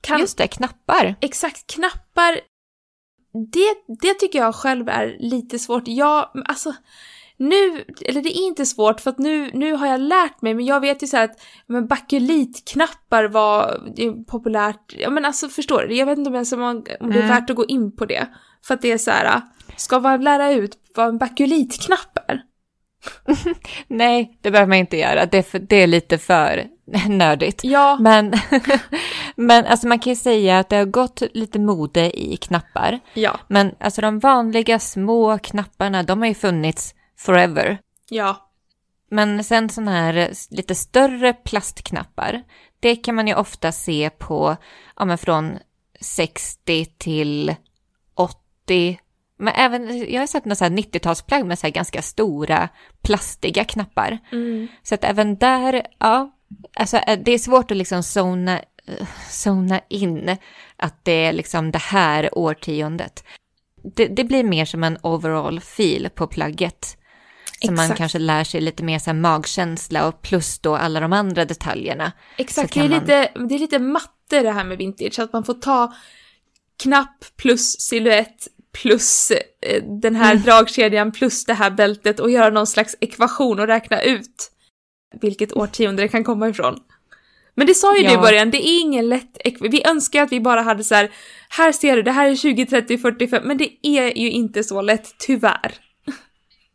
Kan, 0.00 0.20
Just 0.20 0.38
det, 0.38 0.46
knappar. 0.48 1.14
Exakt, 1.20 1.66
knappar. 1.74 2.40
Det, 3.32 3.94
det 4.02 4.14
tycker 4.14 4.38
jag 4.38 4.54
själv 4.54 4.88
är 4.88 5.16
lite 5.20 5.58
svårt. 5.58 5.82
Jag, 5.86 6.30
alltså, 6.44 6.74
nu, 7.36 7.84
eller 8.04 8.22
det 8.22 8.38
är 8.38 8.46
inte 8.46 8.66
svårt 8.66 9.00
för 9.00 9.10
att 9.10 9.18
nu, 9.18 9.50
nu 9.54 9.72
har 9.72 9.86
jag 9.86 10.00
lärt 10.00 10.42
mig, 10.42 10.54
men 10.54 10.64
jag 10.64 10.80
vet 10.80 11.02
ju 11.02 11.06
så 11.06 11.16
här 11.16 11.24
att 11.24 11.40
men 11.66 11.86
bakelitknappar 11.86 13.24
var 13.24 13.80
populärt. 14.24 14.94
Ja 14.98 15.10
men 15.10 15.24
alltså 15.24 15.48
förstår 15.48 15.82
du? 15.88 15.96
Jag 15.96 16.06
vet 16.06 16.18
inte 16.18 16.28
om, 16.30 16.34
ens 16.34 16.52
om, 16.52 16.60
man, 16.60 16.76
om 16.76 17.10
det 17.10 17.18
är 17.18 17.22
Mm. 17.22 17.28
värt 17.28 17.50
att 17.50 17.56
gå 17.56 17.66
in 17.66 17.96
på 17.96 18.06
det. 18.06 18.28
För 18.64 18.74
att 18.74 18.82
det 18.82 18.92
är 18.92 18.98
så 18.98 19.10
här, 19.10 19.40
ska 19.76 20.00
man 20.00 20.24
lära 20.24 20.52
ut 20.52 20.78
vad 20.94 21.08
en 21.08 21.18
bakelitknapp? 21.18 22.09
Nej, 23.88 24.38
det 24.40 24.50
behöver 24.50 24.68
man 24.68 24.78
inte 24.78 24.96
göra. 24.96 25.26
Det 25.26 25.38
är, 25.38 25.42
för, 25.42 25.58
det 25.58 25.76
är 25.76 25.86
lite 25.86 26.18
för 26.18 26.66
nördigt. 27.08 27.64
Ja, 27.64 27.96
Men, 28.00 28.32
men 29.36 29.66
alltså 29.66 29.86
man 29.88 29.98
kan 29.98 30.10
ju 30.12 30.16
säga 30.16 30.58
att 30.58 30.68
det 30.68 30.76
har 30.76 30.84
gått 30.84 31.22
lite 31.34 31.58
mode 31.58 32.20
i 32.20 32.36
knappar. 32.36 33.00
ja, 33.14 33.38
Men 33.48 33.74
alltså 33.80 34.00
de 34.00 34.18
vanliga 34.18 34.78
små 34.78 35.38
knapparna, 35.38 36.02
de 36.02 36.20
har 36.20 36.28
ju 36.28 36.34
funnits 36.34 36.94
forever. 37.18 37.78
ja. 38.10 38.46
Men 39.12 39.44
sen 39.44 39.68
sådana 39.68 39.90
här 39.90 40.30
lite 40.50 40.74
större 40.74 41.32
plastknappar, 41.32 42.42
det 42.80 42.96
kan 42.96 43.14
man 43.14 43.28
ju 43.28 43.34
ofta 43.34 43.72
se 43.72 44.10
på, 44.18 44.56
ja 44.96 45.04
men 45.04 45.18
från 45.18 45.58
60 46.00 46.84
till 46.84 47.54
80. 48.14 48.98
Men 49.40 49.54
även, 49.54 50.12
jag 50.12 50.22
har 50.22 50.26
sett 50.26 50.44
några 50.44 50.54
så 50.54 50.64
här 50.64 50.70
90-talsplagg 50.70 51.44
med 51.44 51.58
så 51.58 51.70
ganska 51.70 52.02
stora 52.02 52.68
plastiga 53.02 53.64
knappar. 53.64 54.18
Mm. 54.32 54.68
Så 54.82 54.94
att 54.94 55.04
även 55.04 55.36
där, 55.36 55.86
ja, 55.98 56.30
alltså 56.76 56.96
eh, 56.96 57.18
det 57.24 57.32
är 57.32 57.38
svårt 57.38 57.70
att 57.70 57.76
liksom 57.76 58.02
zona, 58.02 58.60
zona 59.30 59.80
in 59.88 60.36
att 60.76 61.04
det 61.04 61.24
är 61.24 61.32
liksom 61.32 61.70
det 61.70 61.78
här 61.78 62.38
årtiondet. 62.38 63.24
Det, 63.94 64.06
det 64.06 64.24
blir 64.24 64.44
mer 64.44 64.64
som 64.64 64.84
en 64.84 64.98
overall 65.02 65.60
feel 65.60 66.08
på 66.10 66.26
plagget. 66.26 66.96
Så 67.60 67.72
man 67.72 67.84
Exakt. 67.84 67.98
kanske 67.98 68.18
lär 68.18 68.44
sig 68.44 68.60
lite 68.60 68.82
mer 68.82 68.98
så 68.98 69.12
magkänsla 69.12 70.08
och 70.08 70.22
plus 70.22 70.58
då 70.58 70.76
alla 70.76 71.00
de 71.00 71.12
andra 71.12 71.44
detaljerna. 71.44 72.12
Exakt, 72.36 72.74
det 72.74 72.80
är, 72.80 72.88
man- 72.88 73.00
lite, 73.00 73.32
det 73.48 73.54
är 73.54 73.58
lite 73.58 73.78
matte 73.78 74.42
det 74.42 74.52
här 74.52 74.64
med 74.64 74.78
vintage, 74.78 75.18
att 75.18 75.32
man 75.32 75.44
får 75.44 75.54
ta 75.54 75.94
knapp 76.82 77.24
plus 77.36 77.80
silhuett 77.80 78.48
plus 78.72 79.30
eh, 79.62 79.82
den 80.02 80.16
här 80.16 80.30
Mm. 80.32 80.42
dragkedjan 80.42 81.12
plus 81.12 81.44
det 81.44 81.54
här 81.54 81.70
bältet 81.70 82.20
och 82.20 82.30
göra 82.30 82.50
någon 82.50 82.66
slags 82.66 82.96
ekvation 83.00 83.60
och 83.60 83.66
räkna 83.66 84.02
ut 84.02 84.50
vilket 85.20 85.52
årtionde 85.56 86.02
det 86.02 86.08
kan 86.08 86.24
komma 86.24 86.48
ifrån. 86.48 86.78
Men 87.54 87.66
det 87.66 87.74
sa 87.74 87.96
ju 87.96 88.02
du 88.02 88.08
i 88.08 88.12
Ja. 88.12 88.20
början, 88.20 88.50
det 88.50 88.68
är 88.68 88.80
ingen 88.80 89.08
lätt 89.08 89.38
Vi 89.60 89.86
önskar 89.86 90.22
att 90.22 90.32
vi 90.32 90.40
bara 90.40 90.62
hade 90.62 90.84
så 90.84 90.94
här, 90.94 91.10
här 91.48 91.72
ser 91.72 91.96
du, 91.96 92.02
det 92.02 92.12
här 92.12 92.28
är 92.30 92.36
20, 92.36 92.66
30, 92.66 92.98
45, 92.98 93.42
men 93.44 93.56
det 93.58 93.70
är 93.82 94.18
ju 94.18 94.30
inte 94.30 94.64
så 94.64 94.80
lätt, 94.82 95.14
tyvärr. 95.18 95.74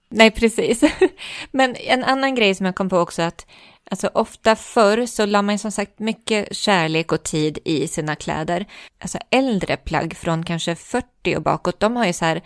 Nej, 0.10 0.32
precis. 0.32 0.84
Men 1.52 1.76
en 1.76 2.04
annan 2.04 2.36
grej 2.36 2.56
som 2.56 2.66
jag 2.66 2.76
kom 2.76 2.90
på 2.90 2.98
också 2.98 3.22
att 3.22 3.46
alltså 3.92 4.10
ofta 4.14 4.56
förr 4.56 5.06
så 5.06 5.26
la 5.26 5.42
man 5.42 5.60
som 5.60 5.72
sagt 5.72 6.00
mycket 6.00 6.56
kärlek 6.56 7.12
och 7.12 7.24
tid 7.24 7.60
i 7.66 7.88
sina 7.88 8.16
kläder. 8.16 8.66
Alltså 9.00 9.18
äldre 9.32 9.78
plagg 9.78 10.16
från 10.18 10.44
kanske 10.44 10.76
40 10.76 11.36
och 11.36 11.42
bakåt, 11.44 11.80
de 11.80 11.96
har 11.96 12.06
ju 12.06 12.14
så 12.14 12.26
här, 12.26 12.42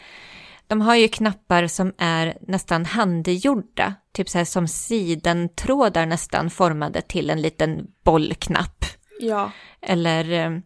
de 0.67 0.81
har 0.81 0.95
ju 0.95 1.07
knappar 1.07 1.67
som 1.67 1.93
är 1.97 2.37
nästan 2.41 2.85
handgjorda, 2.85 3.93
typ 4.13 4.29
så 4.29 4.37
här 4.37 4.45
som 4.45 4.67
sidentrådar 4.67 6.05
nästan 6.05 6.49
formade 6.49 7.01
till 7.01 7.29
en 7.29 7.41
liten 7.41 7.87
bollknapp. 8.03 8.85
Ja, 9.19 9.51
Eller, 9.81 10.31
eh, 10.31 10.59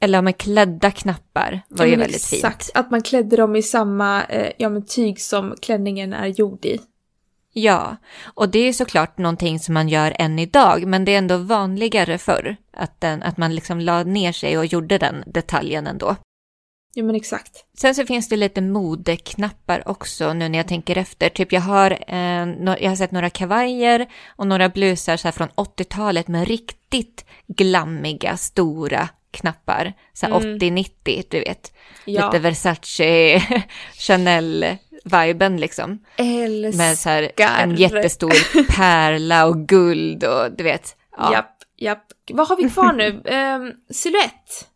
eller 0.00 0.22
med 0.22 0.36
klädda 0.36 0.90
knappar 0.90 1.60
var 1.68 1.84
ju 1.84 1.90
men 1.90 2.00
väldigt 2.00 2.32
exakt, 2.32 2.64
fint. 2.64 2.76
att 2.76 2.90
man 2.90 3.02
klädde 3.02 3.36
dem 3.36 3.56
i 3.56 3.62
samma 3.62 4.24
eh, 4.24 4.52
ja, 4.58 4.68
men 4.68 4.86
tyg 4.86 5.20
som 5.20 5.54
klänningen 5.62 6.12
är 6.12 6.26
gjord 6.26 6.64
i. 6.64 6.80
Ja, 7.52 7.96
och 8.24 8.48
det 8.48 8.58
är 8.58 8.72
såklart 8.72 9.18
någonting 9.18 9.58
som 9.58 9.74
man 9.74 9.88
gör 9.88 10.16
än 10.18 10.38
idag, 10.38 10.86
men 10.86 11.04
det 11.04 11.14
är 11.14 11.18
ändå 11.18 11.36
vanligare 11.36 12.18
förr 12.18 12.56
att, 12.72 13.00
den, 13.00 13.22
att 13.22 13.36
man 13.36 13.54
liksom 13.54 13.80
la 13.80 14.02
ner 14.02 14.32
sig 14.32 14.58
och 14.58 14.66
gjorde 14.66 14.98
den 14.98 15.24
detaljen 15.26 15.86
ändå. 15.86 16.16
Ja 16.94 17.02
men 17.04 17.14
exakt. 17.16 17.64
Sen 17.78 17.94
så 17.94 18.06
finns 18.06 18.28
det 18.28 18.36
lite 18.36 18.60
modeknappar 18.60 19.88
också 19.88 20.32
nu 20.32 20.48
när 20.48 20.58
jag 20.58 20.68
tänker 20.68 20.98
efter. 20.98 21.28
Typ 21.28 21.52
jag 21.52 21.60
har, 21.60 21.90
eh, 21.90 22.44
no- 22.46 22.76
jag 22.80 22.88
har 22.88 22.96
sett 22.96 23.10
några 23.12 23.30
kavajer 23.30 24.06
och 24.26 24.46
några 24.46 24.68
blusar 24.68 25.16
så 25.16 25.32
från 25.32 25.48
80-talet 25.54 26.28
med 26.28 26.48
riktigt 26.48 27.24
glammiga, 27.46 28.36
stora 28.36 29.08
knappar. 29.30 29.92
Så 30.12 30.26
Mm. 30.26 30.38
80-90, 30.58 31.24
du 31.30 31.40
vet. 31.40 31.72
Ja. 32.04 32.26
Lite 32.26 32.38
Versace, 32.38 33.42
Chanel-viben 35.10 35.56
liksom. 35.56 36.04
Älskar. 36.16 36.78
Med 36.78 36.98
så 36.98 37.08
här 37.08 37.30
en 37.38 37.76
jättestor 37.76 38.66
pärla 38.76 39.46
och 39.46 39.68
guld 39.68 40.24
och 40.24 40.52
du 40.52 40.64
vet. 40.64 40.96
Ja. 41.16 41.32
Japp, 41.32 41.56
japp. 41.76 42.04
Vad 42.32 42.48
har 42.48 42.56
vi 42.56 42.70
kvar 42.70 42.92
nu? 42.92 43.06
um, 43.64 43.72
Silhuett. 43.90 44.68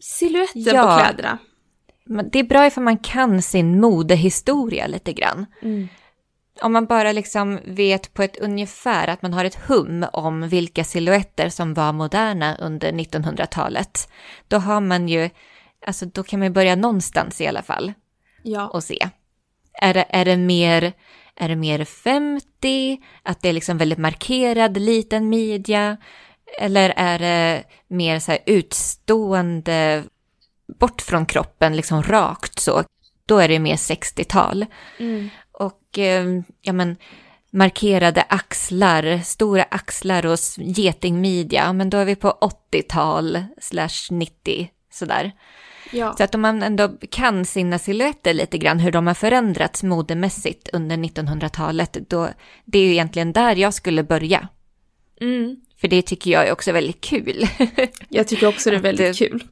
Silhuetten 0.00 0.62
Ja. 0.74 0.96
på 0.96 1.02
kläderna. 1.04 1.38
Det 2.32 2.38
är 2.38 2.44
bra 2.44 2.66
ifall 2.66 2.84
man 2.84 2.98
kan 2.98 3.42
sin 3.42 3.80
modehistoria 3.80 4.86
lite 4.86 5.12
grann. 5.12 5.46
Mm. 5.62 5.88
Om 6.60 6.72
man 6.72 6.86
bara 6.86 7.12
liksom 7.12 7.60
vet 7.66 8.14
på 8.14 8.22
ett 8.22 8.36
ungefär 8.40 9.08
att 9.08 9.22
man 9.22 9.32
har 9.32 9.44
ett 9.44 9.58
hum 9.68 10.06
om 10.12 10.48
vilka 10.48 10.84
silhuetter 10.84 11.48
som 11.48 11.74
var 11.74 11.92
moderna 11.92 12.56
under 12.56 12.92
1900-talet. 12.92 14.08
Då 14.48 14.56
har 14.58 14.80
man 14.80 15.08
ju, 15.08 15.30
alltså 15.86 16.06
då 16.06 16.22
kan 16.22 16.40
man 16.40 16.52
börja 16.52 16.76
någonstans 16.76 17.40
i 17.40 17.46
alla 17.46 17.62
fall 17.62 17.92
Ja. 18.42 18.68
och 18.68 18.84
se. 18.84 19.08
Är 19.82 19.94
det, 19.94 20.06
är 20.08 20.24
det 20.24 20.36
mer, 20.36 20.92
är 21.36 21.48
det 21.48 21.56
mer 21.56 21.84
50, 21.84 22.98
att 23.22 23.42
det 23.42 23.48
är 23.48 23.52
liksom 23.52 23.78
väldigt 23.78 23.98
markerad 23.98 24.76
liten 24.76 25.28
midja? 25.28 25.96
Eller 26.58 26.92
är 26.96 27.18
det 27.18 27.64
mer 27.88 28.18
så 28.18 28.30
här 28.30 28.40
utstående 28.46 30.04
bort 30.78 31.02
från 31.02 31.26
kroppen, 31.26 31.76
liksom 31.76 32.02
rakt 32.02 32.58
så, 32.58 32.84
då 33.26 33.38
är 33.38 33.48
det 33.48 33.58
mer 33.58 33.76
60-tal. 33.76 34.66
Mm. 34.98 35.28
Och 35.52 35.98
eh, 35.98 36.24
ja 36.62 36.72
men 36.72 36.96
markerade 37.50 38.22
axlar, 38.28 39.18
stora 39.18 39.62
axlar 39.62 40.26
och 40.26 40.38
getingmidja, 40.56 41.72
men 41.72 41.90
då 41.90 41.98
är 41.98 42.04
vi 42.04 42.16
på 42.16 42.38
80-tal 42.72 43.44
slash 43.60 44.10
90 44.10 44.70
sådär. 44.90 45.32
Ja. 45.92 46.14
Så 46.16 46.24
att 46.24 46.34
om 46.34 46.40
man 46.40 46.62
ändå 46.62 46.88
kan 47.10 47.44
sina 47.44 47.78
silhuetter 47.78 48.34
lite 48.34 48.58
grann, 48.58 48.78
hur 48.78 48.92
de 48.92 49.06
har 49.06 49.14
förändrats 49.14 49.82
modemässigt 49.82 50.68
under 50.72 50.96
1900-talet, 50.96 51.96
då 52.08 52.28
det 52.64 52.78
är 52.78 52.82
ju 52.82 52.92
egentligen 52.92 53.32
där 53.32 53.56
jag 53.56 53.74
skulle 53.74 54.02
börja. 54.02 54.48
Mm. 55.20 55.56
För 55.76 55.88
det 55.88 56.02
tycker 56.02 56.30
jag 56.30 56.48
är 56.48 56.52
också 56.52 56.72
väldigt 56.72 57.00
kul. 57.00 57.48
Jag 58.08 58.28
tycker 58.28 58.46
också 58.48 58.70
det 58.70 58.76
är 58.76 58.80
väldigt 58.80 59.18
det- 59.18 59.28
kul. 59.28 59.44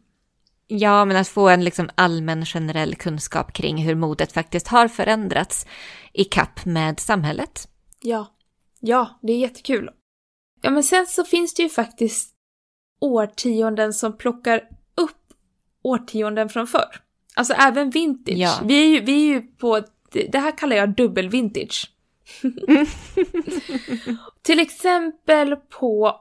ja, 0.66 1.04
men 1.04 1.16
att 1.16 1.28
få 1.28 1.48
en 1.48 1.64
liksom 1.64 1.90
allmän 1.94 2.44
generell 2.46 2.94
kunskap 2.94 3.52
kring 3.52 3.76
hur 3.76 3.94
modet 3.94 4.32
faktiskt 4.32 4.68
har 4.68 4.88
förändrats 4.88 5.66
i 6.12 6.24
kapp 6.24 6.64
med 6.64 7.00
samhället. 7.00 7.68
Ja. 8.00 8.26
Ja, 8.80 9.18
det 9.22 9.32
är 9.32 9.38
jättekul. 9.38 9.90
Ja, 10.62 10.70
men 10.70 10.82
sen 10.82 11.06
så 11.06 11.24
finns 11.24 11.54
det 11.54 11.62
ju 11.62 11.68
faktiskt 11.68 12.30
årtionden 13.00 13.92
som 13.92 14.16
plockar 14.16 14.60
årtionden 15.82 16.48
från 16.48 16.66
förr. 16.66 16.96
Alltså 17.34 17.52
även 17.54 17.90
vintage. 17.90 18.36
Ja. 18.36 18.60
Vi, 18.64 18.82
är 18.82 18.86
ju, 18.86 19.00
vi 19.00 19.12
är 19.12 19.26
ju 19.34 19.40
på, 19.42 19.80
det 20.12 20.38
här 20.38 20.58
kallar 20.58 20.76
jag 20.76 20.94
dubbel 20.94 21.28
vintage. 21.28 21.90
Till 24.42 24.60
exempel 24.60 25.56
på 25.56 26.16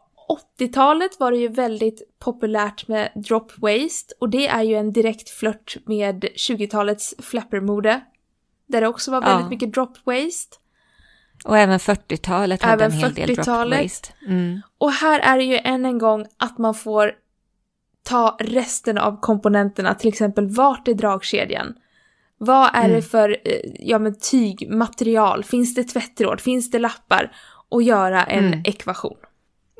80-talet 0.60 1.19
var 1.19 1.32
det 1.32 1.38
ju 1.38 1.47
väldigt 1.47 2.02
populärt 2.19 2.88
med 2.88 3.12
drop 3.15 3.52
waist 3.58 4.13
och 4.19 4.30
det 4.30 4.47
är 4.47 4.63
ju 4.63 4.76
en 4.76 4.93
direkt 4.93 5.30
flört 5.30 5.78
med 5.86 6.24
20-talets 6.24 7.15
flappermode. 7.19 8.02
Där 8.67 8.82
det 8.82 8.88
också 8.88 9.12
var 9.12 9.21
väldigt 9.21 9.43
Ja. 9.45 9.50
mycket 9.50 9.74
drop 9.74 9.97
waist. 10.04 10.58
Och 11.45 11.58
även 11.58 11.80
40-talet 11.80 12.62
hade 12.63 12.86
Även 12.86 12.97
en 12.97 13.04
hel 13.04 13.13
del 13.13 13.28
drop 13.28 13.38
40-talet. 13.39 13.80
waist. 13.80 14.13
Mm. 14.28 14.62
Och 14.78 14.91
här 14.91 15.19
är 15.19 15.38
det 15.38 15.43
ju 15.43 15.58
än 15.58 15.86
en 15.86 15.97
gång 15.97 16.26
att 16.38 16.58
man 16.58 16.74
får 16.76 17.12
ta 18.04 18.38
resten 18.40 18.98
av 18.98 19.20
komponenterna, 19.20 19.96
till 19.96 20.10
exempel 20.10 20.48
vart 20.48 20.88
är 20.88 20.94
dragkedjan? 20.94 21.74
Vad 22.38 22.70
är 22.76 22.80
Mm. 22.86 22.92
det 22.92 23.02
för 23.02 23.30
eh, 23.30 23.60
ja, 23.80 24.00
men 24.00 24.16
tygmaterial? 24.20 25.44
Finns 25.44 25.76
det 25.76 25.84
tvättråd? 25.84 26.42
Finns 26.42 26.72
det 26.72 26.80
lappar? 26.80 27.32
Och 27.70 27.84
göra 27.84 28.24
en 28.24 28.46
Mm. 28.48 28.62
ekvation. 28.66 29.18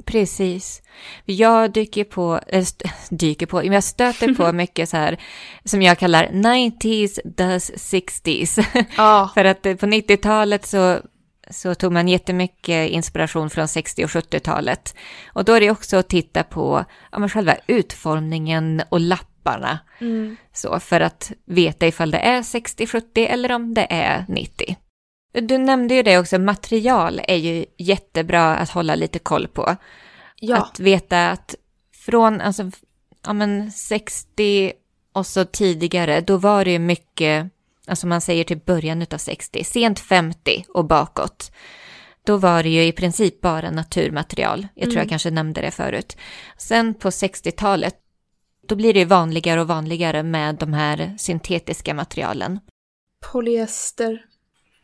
Precis. 0.06 0.82
Jag 1.26 1.72
dyker 1.74 2.04
på, 2.04 2.40
äh, 2.48 2.66
dyker 3.10 3.46
på, 3.46 3.66
jag 3.66 3.84
stöter 3.84 4.34
på 4.34 4.52
mycket 4.54 4.90
så 4.90 4.98
här 4.98 5.20
som 5.66 5.82
jag 5.82 5.98
kallar 6.00 6.28
90s 6.28 7.20
does 7.24 7.72
60s. 7.72 8.86
Ja, 8.98 9.30
För 9.34 9.46
att 9.46 9.66
eh, 9.66 9.76
på 9.76 9.86
90-talet 9.86 10.66
så, 10.66 11.00
så 11.52 11.76
tog 11.76 11.92
man 11.92 12.08
jättemycket 12.08 12.90
inspiration 12.90 13.50
från 13.50 13.68
60 13.68 14.04
och 14.04 14.10
70-talet. 14.10 14.96
Och 15.34 15.46
då 15.46 15.54
är 15.54 15.60
det 15.62 15.72
också 15.72 15.98
att 15.98 16.10
titta 16.10 16.44
på 16.44 16.86
ja, 17.12 17.28
själva 17.28 17.56
utformningen 17.68 18.82
och 18.90 19.00
lapparna. 19.00 19.80
mm. 20.00 20.38
Så 20.54 20.80
för 20.80 21.02
att 21.02 21.32
veta 21.46 21.88
ifall 21.88 22.12
det 22.12 22.20
är 22.20 22.44
60, 22.44 22.88
70 22.88 23.26
eller 23.26 23.52
om 23.52 23.74
det 23.74 23.88
är 23.90 24.26
90. 24.28 24.76
Du 25.34 25.58
nämnde 25.58 25.96
ju 25.96 26.04
det 26.04 26.18
också, 26.18 26.40
material 26.40 27.22
är 27.28 27.36
ju 27.36 27.66
jättebra 27.78 28.56
att 28.56 28.70
hålla 28.70 28.96
lite 28.96 29.20
koll 29.20 29.48
på. 29.48 29.76
ja. 30.40 30.58
Att 30.58 30.80
veta 30.80 31.30
att 31.30 31.56
från 32.06 32.42
alltså, 32.42 32.72
ja, 33.26 33.34
men 33.34 33.72
60 33.72 34.74
och 35.14 35.28
så 35.28 35.46
tidigare, 35.46 36.22
då 36.22 36.38
var 36.38 36.66
det 36.66 36.72
ju 36.72 36.80
mycket, 36.80 37.52
alltså 37.88 38.08
man 38.08 38.22
säger 38.22 38.44
till 38.44 38.60
början 38.60 39.06
av 39.12 39.18
60, 39.18 39.64
sent 39.64 40.00
50 40.00 40.66
och 40.70 40.86
bakåt. 40.86 41.52
Då 42.26 42.38
var 42.38 42.64
det 42.64 42.70
ju 42.70 42.84
i 42.84 42.92
princip 42.92 43.42
bara 43.42 43.72
naturmaterial. 43.72 44.68
Jag 44.74 44.84
tror 44.84 44.94
Mm. 44.94 45.02
jag 45.04 45.10
kanske 45.10 45.32
nämnde 45.32 45.62
det 45.62 45.72
förut. 45.72 46.18
Sen 46.58 46.94
på 46.94 47.10
60-talet, 47.10 47.96
då 48.68 48.76
blir 48.76 48.94
det 48.94 49.06
vanligare 49.06 49.62
och 49.62 49.68
vanligare 49.68 50.24
med 50.24 50.56
de 50.56 50.74
här 50.74 51.16
syntetiska 51.18 51.94
materialen. 51.94 52.60
Polyester. 53.32 54.26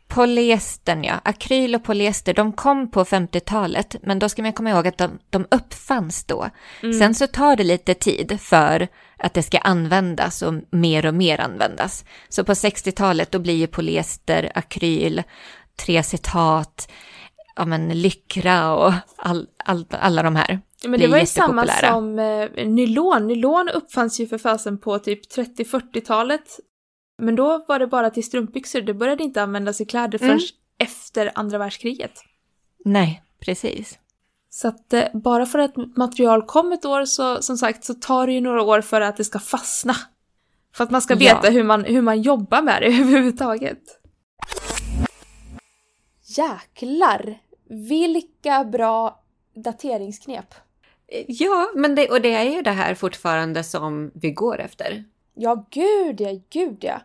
Polyestern, 0.08 1.04
ja. 1.04 1.20
Akryl 1.24 1.74
och 1.74 1.84
polyester, 1.84 2.34
de 2.34 2.52
kom 2.52 2.90
på 2.90 3.04
50-talet, 3.04 3.96
men 4.02 4.18
då 4.18 4.28
ska 4.28 4.42
man 4.42 4.52
komma 4.52 4.70
ihåg 4.70 4.86
att 4.86 4.98
de, 4.98 5.18
de 5.30 5.46
uppfanns 5.50 6.24
då. 6.24 6.48
Mm. 6.82 6.98
Sen 6.98 7.14
så 7.14 7.26
tar 7.26 7.56
det 7.56 7.64
lite 7.64 7.94
tid 7.94 8.40
för 8.40 8.88
att 9.16 9.34
det 9.34 9.42
ska 9.42 9.58
användas 9.58 10.42
och 10.42 10.54
mer 10.70 11.06
och 11.06 11.14
mer 11.14 11.40
användas. 11.40 12.04
Så 12.28 12.44
på 12.44 12.52
60-talet 12.52 13.30
då 13.30 13.38
blir 13.38 13.54
ju 13.54 13.66
polyester, 13.66 14.52
akryl, 14.54 15.22
treacetat, 15.76 16.90
ja 17.56 17.64
men 17.64 17.88
lyckra 17.88 18.74
och 18.74 18.92
all, 19.16 19.46
all, 19.64 19.86
alla 19.90 20.22
de 20.22 20.36
här. 20.36 20.60
Men 20.84 21.00
det 21.00 21.06
var 21.06 21.18
ju 21.18 21.26
samma 21.26 21.66
som 21.66 22.18
eh, 22.18 22.66
nylon. 22.66 23.26
Nylon 23.26 23.68
uppfanns 23.74 24.20
ju 24.20 24.26
för 24.26 24.38
fasen 24.38 24.78
på 24.78 24.98
typ 24.98 25.32
30-40-talet. 25.36 26.60
Men 27.18 27.36
då 27.36 27.64
var 27.68 27.78
det 27.78 27.86
bara 27.86 28.10
till 28.10 28.24
strumpbyxor. 28.24 28.80
Det 28.80 28.94
började 28.94 29.22
inte 29.24 29.42
användas 29.42 29.80
i 29.80 29.84
kläder 29.84 30.18
förrän 30.18 30.30
Mm. 30.30 30.44
efter 30.78 31.32
andra 31.34 31.58
världskriget. 31.58 32.12
Nej, 32.84 33.22
precis. 33.40 33.98
Så 34.50 34.68
att 34.68 34.92
eh, 34.92 35.04
bara 35.14 35.46
för 35.46 35.58
att 35.58 35.76
material 35.96 36.42
kom 36.42 36.72
ett 36.72 36.84
år 36.84 37.04
så 37.04 37.42
som 37.42 37.56
sagt 37.58 37.84
så 37.84 37.94
tar 37.94 38.26
det 38.26 38.32
ju 38.32 38.40
några 38.40 38.62
år 38.62 38.80
för 38.80 39.00
att 39.00 39.16
det 39.16 39.24
ska 39.24 39.38
fastna. 39.38 39.94
För 40.74 40.84
att 40.84 40.90
man 40.90 41.02
ska 41.02 41.14
Ja. 41.14 41.18
veta 41.18 41.50
hur, 41.50 41.62
man, 41.64 41.84
hur 41.84 42.02
man 42.02 42.22
jobbar 42.22 42.62
med 42.62 42.82
det 42.82 42.86
överhuvudtaget. 43.00 43.78
Jäklar! 46.36 47.38
Vilka 47.88 48.64
bra 48.64 49.22
dateringsknep. 49.54 50.54
Ja, 51.26 51.68
men 51.74 51.94
det, 51.94 52.08
och 52.10 52.20
det 52.20 52.34
är 52.34 52.44
ju 52.56 52.62
det 52.62 52.70
här 52.70 52.94
fortfarande 52.94 53.64
som 53.64 54.10
vi 54.14 54.30
går 54.30 54.60
efter. 54.60 55.04
Ja, 55.34 55.66
gud 55.70 56.20
ja, 56.20 56.40
gud 56.50 56.76
ja. 56.80 57.00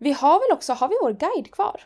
Vi 0.00 0.12
har 0.12 0.40
väl 0.40 0.52
också, 0.56 0.72
har 0.72 0.88
vi 0.88 0.94
vår 1.02 1.12
guide 1.12 1.52
kvar? 1.52 1.82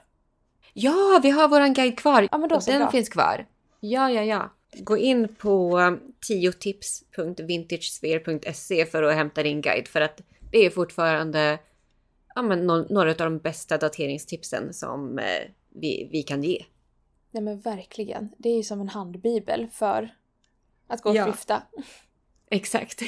Ja, 0.73 1.21
vi 1.23 1.31
har 1.31 1.49
våran 1.49 1.75
guide 1.75 1.99
kvar. 1.99 2.29
Ja, 2.33 2.39
men 2.39 2.49
då 2.49 2.61
så 2.61 2.71
den 2.71 2.81
bra. 2.81 2.91
finns 2.91 3.09
kvar. 3.09 3.47
Ja, 3.81 4.11
ja, 4.11 4.23
ja. 4.23 4.51
Gå 4.79 4.97
in 4.97 5.35
på 5.35 5.79
10tips.vintagesphere.se 6.31 8.87
för 8.87 9.03
att 9.03 9.15
hämta 9.15 9.43
din 9.43 9.61
guide 9.61 9.89
för 9.89 10.01
att 10.01 10.21
det 10.53 10.67
är 10.67 10.71
fortfarande 10.71 11.59
ja, 12.35 12.43
men, 12.43 12.67
några 12.67 13.11
av 13.11 13.17
de 13.17 13.39
bästa 13.39 13.79
dateringstipsen 13.79 14.75
som 14.75 15.19
eh, 15.19 15.25
vi, 15.69 16.09
vi 16.13 16.23
kan 16.23 16.43
ge. 16.43 16.65
Nej 17.31 17.43
men 17.43 17.61
verkligen. 17.61 18.29
Det 18.39 18.49
är 18.49 18.57
ju 18.57 18.63
som 18.63 18.81
en 18.81 18.89
handbibel 18.89 19.69
för 19.73 20.15
att 20.87 21.03
gå 21.03 21.11
och 21.11 21.17
Ja. 21.17 21.35
Exakt. 22.51 23.03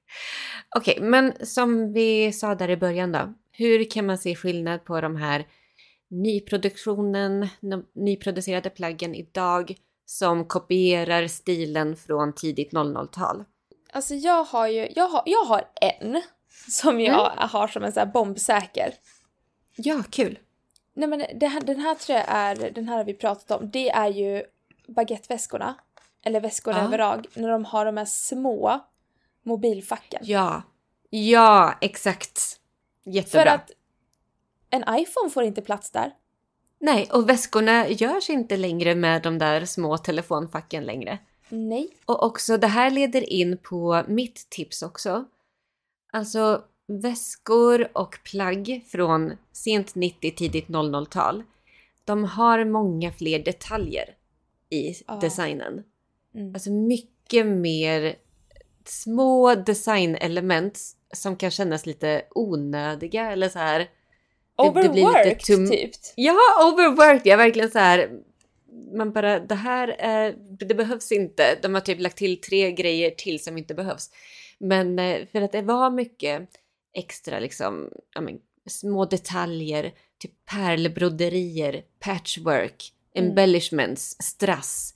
Okej, 0.76 0.98
men 1.00 1.46
som 1.46 1.92
vi 1.92 2.32
sa 2.32 2.54
där 2.54 2.70
i 2.70 2.76
början 2.76 3.12
då. 3.12 3.34
Hur 3.58 3.90
kan 3.90 4.06
man 4.06 4.18
se 4.18 4.34
skillnad 4.34 4.84
på 4.84 5.00
de 5.00 5.16
här 5.16 5.46
nyproduktionen, 6.08 7.48
de 7.60 7.86
nyproducerade 7.94 8.70
plaggen 8.70 9.14
idag 9.14 9.76
som 10.06 10.44
kopierar 10.44 11.26
stilen 11.26 11.96
från 11.96 12.32
tidigt 12.34 12.72
00-tal? 12.72 13.44
Alltså 13.92 14.14
jag 14.14 14.44
har 14.44 14.68
ju, 14.68 14.88
jag 14.96 15.08
har, 15.08 15.22
jag 15.26 15.44
har 15.44 15.68
en 15.80 16.22
som 16.68 17.00
jag 17.00 17.30
har 17.36 17.68
som 17.68 17.84
en 17.84 17.92
sån 17.92 18.00
här 18.00 18.12
bombsäker. 18.12 18.94
Ja, 19.76 20.02
kul. 20.10 20.38
Nej 20.94 21.08
men 21.08 21.20
här, 21.20 21.60
den 21.60 21.80
här 21.80 21.94
tror 21.94 22.18
jag 22.18 22.26
är, 22.28 22.70
den 22.70 22.88
här 22.88 22.96
har 22.96 23.04
vi 23.04 23.14
pratat 23.14 23.60
om, 23.60 23.70
det 23.70 23.90
är 23.90 24.08
ju 24.08 24.42
baguetteväskorna. 24.88 25.74
Eller 26.22 26.40
väskorna 26.40 26.78
Ja. 26.78 26.84
överlag, 26.84 27.26
när 27.34 27.48
de 27.48 27.64
har 27.64 27.84
de 27.84 27.96
här 27.96 28.04
små 28.04 28.80
mobilfacken. 29.42 30.20
Ja. 30.24 30.62
Ja, 31.10 31.78
exakt. 31.80 32.60
Jättebra. 33.06 33.42
För 33.42 33.46
att 33.50 33.70
en 34.70 34.84
iPhone 35.00 35.30
får 35.30 35.42
inte 35.42 35.62
plats 35.62 35.90
där. 35.90 36.12
Nej, 36.78 37.08
och 37.12 37.28
väskorna 37.28 37.88
görs 37.88 38.30
inte 38.30 38.56
längre 38.56 38.94
med 38.94 39.22
de 39.22 39.38
där 39.38 39.64
små 39.64 39.98
telefonfacken 39.98 40.84
längre. 40.84 41.18
Nej. 41.48 41.88
Och 42.04 42.22
också, 42.22 42.56
det 42.56 42.66
här 42.66 42.90
leder 42.90 43.30
in 43.32 43.58
på 43.58 44.04
mitt 44.08 44.50
tips 44.50 44.82
också. 44.82 45.24
Alltså 46.12 46.64
väskor 46.86 47.88
och 47.92 48.18
plagg 48.24 48.84
från 48.88 49.32
sent 49.52 49.94
90, 49.94 50.34
tidigt 50.36 50.68
00-tal. 50.68 51.42
De 52.04 52.24
har 52.24 52.64
många 52.64 53.12
fler 53.12 53.38
detaljer 53.38 54.14
i 54.70 54.94
Ja. 55.06 55.18
designen. 55.20 55.84
Mm. 56.34 56.54
Alltså 56.54 56.70
mycket 56.70 57.46
mer 57.46 58.16
små 58.84 59.54
designelement 59.54 60.95
som 61.14 61.36
kan 61.36 61.50
kännas 61.50 61.86
lite 61.86 62.22
onödiga 62.30 63.32
eller 63.32 63.48
så 63.48 63.58
här. 63.58 63.78
det- 63.78 63.86
det 64.64 64.70
blir 64.72 64.82
lite 64.82 65.00
Overworked 65.02 65.38
tum- 65.40 65.70
typ. 65.70 65.90
Ja, 66.16 66.36
overworked! 66.72 67.20
Jag 67.26 67.32
är 67.40 67.44
verkligen 67.44 67.70
så 67.70 67.78
här. 67.78 68.10
Man 68.96 69.12
bara, 69.12 69.40
det 69.40 69.54
här 69.54 69.88
är, 69.88 70.34
det 70.66 70.74
behövs 70.74 71.12
inte. 71.12 71.58
De 71.62 71.74
har 71.74 71.80
typ 71.80 72.00
lagt 72.00 72.16
till 72.16 72.40
tre 72.40 72.72
grejer 72.72 73.10
till 73.10 73.42
som 73.44 73.58
inte 73.58 73.74
behövs. 73.74 74.10
Men 74.58 74.98
eh, 74.98 75.26
för 75.32 75.42
att 75.42 75.52
det 75.52 75.62
var 75.62 75.90
mycket 75.90 76.48
extra 76.94 77.38
liksom, 77.38 77.90
ja, 78.14 78.20
men, 78.20 78.38
små 78.68 79.04
detaljer, 79.04 79.92
typ 80.18 80.32
pärlbroderier, 80.50 81.82
patchwork, 82.00 82.92
Mm. 83.14 83.28
embellishments, 83.28 84.16
strass, 84.22 84.94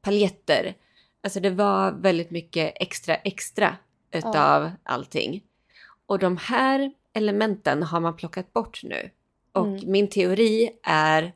paljetter. 0.00 0.74
Alltså 1.22 1.40
det 1.40 1.50
var 1.50 1.92
väldigt 1.92 2.30
mycket 2.30 2.72
extra 2.76 3.14
extra 3.16 3.76
utav 4.12 4.70
allting. 4.82 5.42
Och 6.06 6.18
de 6.18 6.36
här 6.36 6.90
elementen 7.14 7.82
har 7.82 8.00
man 8.00 8.16
plockat 8.16 8.52
bort 8.52 8.80
nu. 8.82 9.10
Och 9.52 9.66
Mm. 9.66 9.80
min 9.90 10.08
teori 10.08 10.70
är 10.82 11.32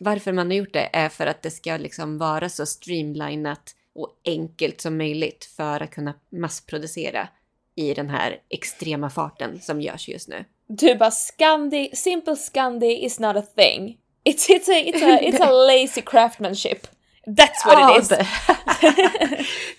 varför 0.00 0.32
man 0.32 0.46
har 0.46 0.54
gjort 0.54 0.72
det 0.72 0.90
är 0.92 1.08
för 1.08 1.26
att 1.26 1.42
det 1.42 1.50
ska 1.50 1.76
liksom 1.76 2.18
vara 2.18 2.48
så 2.48 2.66
streamlinat 2.66 3.74
och 3.94 4.08
enkelt 4.24 4.80
som 4.80 4.96
möjligt 4.96 5.44
för 5.44 5.80
att 5.82 5.90
kunna 5.90 6.14
massproducera 6.30 7.28
i 7.74 7.94
den 7.94 8.10
här 8.10 8.40
extrema 8.48 9.10
farten 9.10 9.60
som 9.60 9.80
görs 9.80 10.08
just 10.08 10.28
nu. 10.28 10.44
Du 10.66 10.94
bara 10.94 11.10
Scandi, 11.10 11.90
simple 11.94 12.36
Scandi 12.36 13.04
is 13.04 13.20
not 13.20 13.36
a 13.36 13.42
thing. 13.56 13.98
It's, 14.24 14.48
it's, 14.48 14.70
a, 14.70 14.82
it's, 14.86 15.04
a, 15.04 15.18
it's 15.22 15.42
a 15.42 15.50
lazy 15.66 16.02
craftsmanship. 16.02 16.86
That's 17.36 17.66
what 17.66 17.96
it 17.96 18.02
is. 18.02 18.08
det- 18.08 18.26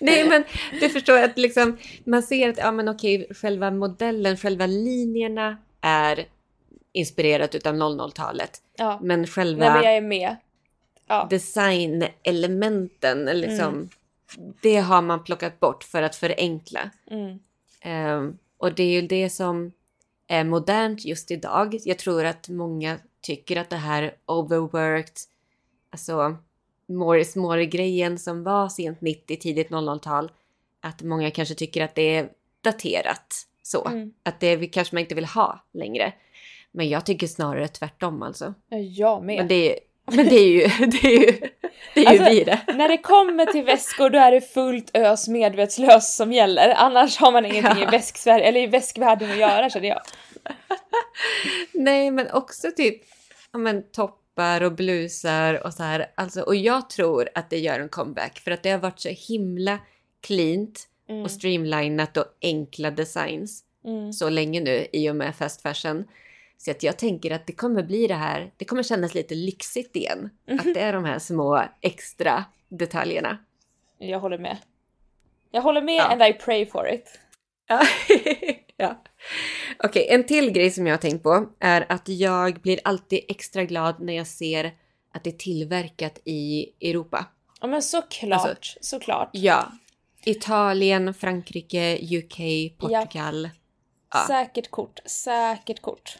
Nej 0.00 0.28
men 0.28 0.44
du 0.80 0.88
förstår 0.88 1.18
att 1.22 1.38
liksom 1.38 1.78
man 2.04 2.22
ser 2.22 2.48
att 2.48 2.58
ja 2.58 2.72
men 2.72 2.88
okej 2.88 3.26
själva 3.34 3.70
modellen, 3.70 4.36
själva 4.36 4.66
linjerna 4.66 5.56
är 5.80 6.24
inspirerat 6.92 7.54
utav 7.54 7.74
00-talet. 7.74 8.50
Ja. 8.76 8.98
Men 9.02 9.26
själva 9.26 9.64
Nej 9.64 9.72
men 9.74 9.82
jag 9.84 9.96
är 9.96 10.00
med. 10.00 10.36
Ja. 11.06 11.26
designelementen 11.30 13.24
liksom 13.24 13.88
det 14.62 14.76
har 14.76 15.02
man 15.02 15.24
plockat 15.24 15.60
bort 15.60 15.84
för 15.84 16.02
att 16.02 16.16
förenkla. 16.16 16.90
Mm. 17.10 17.38
Ehm, 17.80 18.38
och 18.58 18.74
det 18.74 18.82
är 18.82 19.00
ju 19.00 19.02
det 19.08 19.30
som 19.30 19.72
är 20.28 20.44
modernt 20.44 21.04
just 21.04 21.30
idag. 21.30 21.78
Jag 21.84 21.98
tror 21.98 22.24
att 22.24 22.48
många 22.48 22.98
tycker 23.20 23.56
att 23.56 23.70
det 23.70 23.76
här 23.76 24.14
overworked, 24.26 25.12
alltså 25.92 26.36
more 26.96 27.20
is 27.20 27.36
more-grejen 27.36 28.18
som 28.18 28.44
var 28.44 28.68
sent 28.68 29.00
90, 29.00 29.36
tidigt 29.36 29.68
00-tal, 29.70 30.30
att 30.80 31.02
många 31.02 31.30
kanske 31.30 31.54
tycker 31.54 31.84
att 31.84 31.94
det 31.94 32.16
är 32.16 32.28
daterat 32.64 33.34
så. 33.62 33.86
Mm. 33.88 34.12
Att 34.22 34.40
det 34.40 34.56
vi 34.56 34.66
kanske 34.66 34.94
man 34.94 35.00
inte 35.00 35.14
vill 35.14 35.24
ha 35.24 35.64
längre. 35.72 36.12
Men 36.72 36.88
jag 36.88 37.06
tycker 37.06 37.26
snarare 37.26 37.68
tvärtom 37.68 38.22
alltså. 38.22 38.54
Ja, 38.68 38.78
Jag 38.78 39.24
med. 39.24 39.36
Men 39.38 39.48
det 39.48 39.72
är, 39.72 39.78
men 40.16 40.28
det 40.28 40.34
är 40.38 40.48
ju, 40.48 40.86
det 40.86 41.06
är 41.06 41.20
ju, 41.20 41.48
det 41.94 42.00
är 42.06 42.12
ju 42.12 42.18
Alltså, 42.18 42.24
vi 42.30 42.44
det. 42.44 42.60
När 42.74 42.88
det 42.88 42.98
kommer 42.98 43.46
till 43.46 43.64
väskor 43.64 44.10
då 44.10 44.18
är 44.18 44.32
det 44.32 44.40
fullt 44.40 44.96
ös 44.96 45.28
medvetslös 45.28 46.16
som 46.16 46.32
gäller. 46.32 46.74
Annars 46.76 47.16
har 47.18 47.32
man 47.32 47.46
ingenting 47.46 47.78
i, 47.82 47.84
Ja. 47.84 47.90
väsksver- 47.90 48.40
eller 48.40 48.60
i 48.60 48.66
väskvärlden 48.66 49.30
att 49.30 49.38
göra 49.38 49.70
känner 49.70 49.88
jag. 49.88 50.00
Nej, 51.72 52.10
men 52.10 52.30
också 52.30 52.68
typ 52.76 53.02
ja, 53.52 53.58
men, 53.58 53.84
toppar 54.34 54.62
och 54.62 54.72
blusar 54.72 55.66
och 55.66 55.74
så 55.74 55.82
här. 55.82 56.06
Alltså, 56.14 56.42
och 56.42 56.54
jag 56.56 56.90
tror 56.90 57.28
att 57.34 57.50
det 57.50 57.58
gör 57.58 57.80
en 57.80 57.88
comeback 57.88 58.38
för 58.38 58.50
att 58.50 58.62
det 58.62 58.70
har 58.70 58.78
varit 58.78 59.00
så 59.00 59.08
himla 59.08 59.78
cleant 60.20 60.88
Mm. 61.08 61.22
och 61.24 61.30
streamlinat 61.30 62.16
och 62.16 62.24
enkla 62.42 62.90
designs 62.90 63.64
Mm. 63.84 64.12
så 64.12 64.28
länge 64.28 64.60
nu 64.60 64.86
i 64.92 65.10
och 65.10 65.16
med 65.16 65.34
fast 65.36 65.62
fashion. 65.62 66.04
Så 66.58 66.70
att 66.70 66.82
jag 66.82 66.98
tänker 66.98 67.30
att 67.30 67.46
det 67.46 67.52
kommer 67.52 67.82
bli 67.82 68.06
det 68.06 68.14
här, 68.14 68.52
det 68.56 68.64
kommer 68.64 68.82
kännas 68.82 69.14
lite 69.14 69.34
lyxigt 69.34 69.96
igen. 69.96 70.30
Att 70.48 70.74
det 70.74 70.80
är 70.80 70.92
de 70.92 71.04
här 71.04 71.18
små 71.18 71.62
extra 71.80 72.44
detaljerna. 72.68 73.38
Jag 73.98 74.20
håller 74.20 74.38
med. 74.38 74.56
Jag 75.50 75.62
håller 75.62 75.82
med 75.82 75.94
Ja. 75.96 76.04
and 76.12 76.22
I 76.22 76.32
pray 76.32 76.66
for 76.66 76.88
it. 76.88 77.18
Ja. 77.68 77.80
ja. 78.82 79.02
Okej, 79.84 80.06
en 80.10 80.24
till 80.24 80.50
grej 80.50 80.70
som 80.70 80.86
jag 80.86 80.92
har 80.94 80.98
tänkt 81.00 81.22
på 81.22 81.46
är 81.60 81.86
att 81.88 82.08
jag 82.08 82.60
blir 82.60 82.80
alltid 82.84 83.20
extra 83.28 83.64
glad 83.64 84.00
när 84.00 84.12
jag 84.12 84.26
ser 84.26 84.72
att 85.14 85.24
det 85.24 85.30
är 85.30 85.38
tillverkat 85.38 86.18
i 86.24 86.66
Europa. 86.80 87.26
Ja 87.60 87.66
men 87.66 87.82
såklart, 87.82 88.40
Alltså- 88.40 88.78
såklart. 88.80 89.30
Ja. 89.32 89.72
Italien, 90.24 91.14
Frankrike, 91.14 91.98
UK, 92.18 92.38
Portugal. 92.78 93.50
Ja. 94.12 94.24
Säkert 94.26 94.70
kort, 94.70 95.00
säkert 95.06 95.80
kort. 95.82 96.18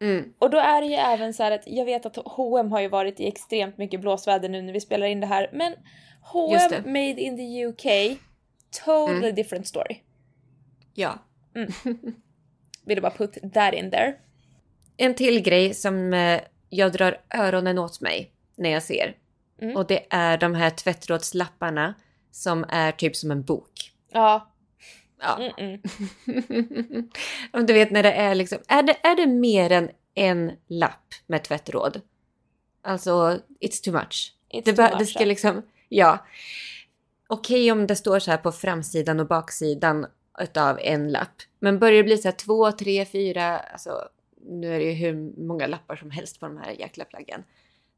Mm. 0.00 0.32
Och 0.38 0.50
då 0.50 0.58
är 0.58 0.80
det 0.80 0.86
ju 0.86 0.94
även 0.94 1.34
så 1.34 1.42
här 1.42 1.50
att 1.50 1.62
jag 1.66 1.84
vet 1.84 2.06
att 2.06 2.16
H&M 2.16 2.72
har 2.72 2.80
ju 2.80 2.88
varit 2.88 3.20
i 3.20 3.26
extremt 3.28 3.78
mycket 3.78 4.00
blåsväder 4.00 4.48
nu 4.48 4.62
när 4.62 4.72
vi 4.72 4.80
spelar 4.80 5.06
in 5.06 5.20
det 5.20 5.26
här. 5.26 5.50
Men 5.52 5.74
H&M. 6.22 6.72
Mm. 6.72 6.92
made 6.92 7.20
in 7.20 7.36
the 7.36 7.66
UK, 7.66 8.18
totally 8.84 9.32
different 9.32 9.66
story. 9.66 10.00
Ja. 10.94 11.18
Vill 12.84 12.96
du 12.96 13.00
bara 13.00 13.10
put 13.10 13.52
that 13.54 13.74
in 13.74 13.90
there. 13.90 14.14
En 14.96 15.14
till 15.14 15.42
grej 15.42 15.74
som 15.74 16.14
eh, 16.14 16.40
jag 16.68 16.92
drar 16.92 17.20
öronen 17.34 17.78
åt 17.78 18.00
mig 18.00 18.30
när 18.56 18.70
jag 18.70 18.82
ser. 18.82 19.16
Mm. 19.60 19.76
Och 19.76 19.86
det 19.86 20.06
är 20.10 20.38
de 20.38 20.54
här 20.54 20.70
tvättrådslapparna 20.70 21.94
som 22.30 22.64
är 22.68 22.92
typ 22.92 23.16
som 23.16 23.30
en 23.30 23.42
bok. 23.42 23.92
Ja. 24.12 24.50
Ja. 25.20 25.52
Om 27.52 27.66
du 27.66 27.72
vet 27.72 27.90
när 27.90 28.02
det 28.02 28.12
är 28.12 28.34
liksom, 28.34 28.58
är 28.68 28.82
det, 28.82 28.96
är 29.02 29.16
det 29.16 29.26
mer 29.26 29.72
än 29.72 29.90
en 30.14 30.52
lapp 30.68 31.14
med 31.26 31.44
tvättråd? 31.44 32.00
Alltså, 32.82 33.40
it's 33.60 33.84
too 33.84 33.92
much. 33.92 34.34
It's 34.54 34.62
Det, 34.64 34.72
too 34.72 34.84
much, 34.84 34.98
det 34.98 35.06
ska 35.06 35.24
liksom, 35.24 35.62
ja. 35.88 36.26
Okej 37.26 37.72
om 37.72 37.86
det 37.86 37.96
står 37.96 38.18
så 38.18 38.30
här 38.30 38.38
på 38.38 38.52
framsidan 38.52 39.20
och 39.20 39.26
baksidan 39.26 40.06
utav 40.38 40.78
en 40.82 41.12
lapp. 41.12 41.42
Men 41.58 41.78
börjar 41.78 41.96
det 41.96 42.04
bli 42.04 42.18
så 42.18 42.28
här 42.28 42.36
två, 42.36 42.72
tre, 42.72 43.04
fyra, 43.04 43.58
alltså 43.58 44.08
nu 44.46 44.74
är 44.74 44.78
det 44.78 44.84
ju 44.84 44.92
hur 44.92 45.40
många 45.46 45.66
lappar 45.66 45.96
som 45.96 46.10
helst 46.10 46.40
på 46.40 46.46
de 46.46 46.56
här 46.56 46.70
jäkla 46.70 47.04
plaggen. 47.04 47.44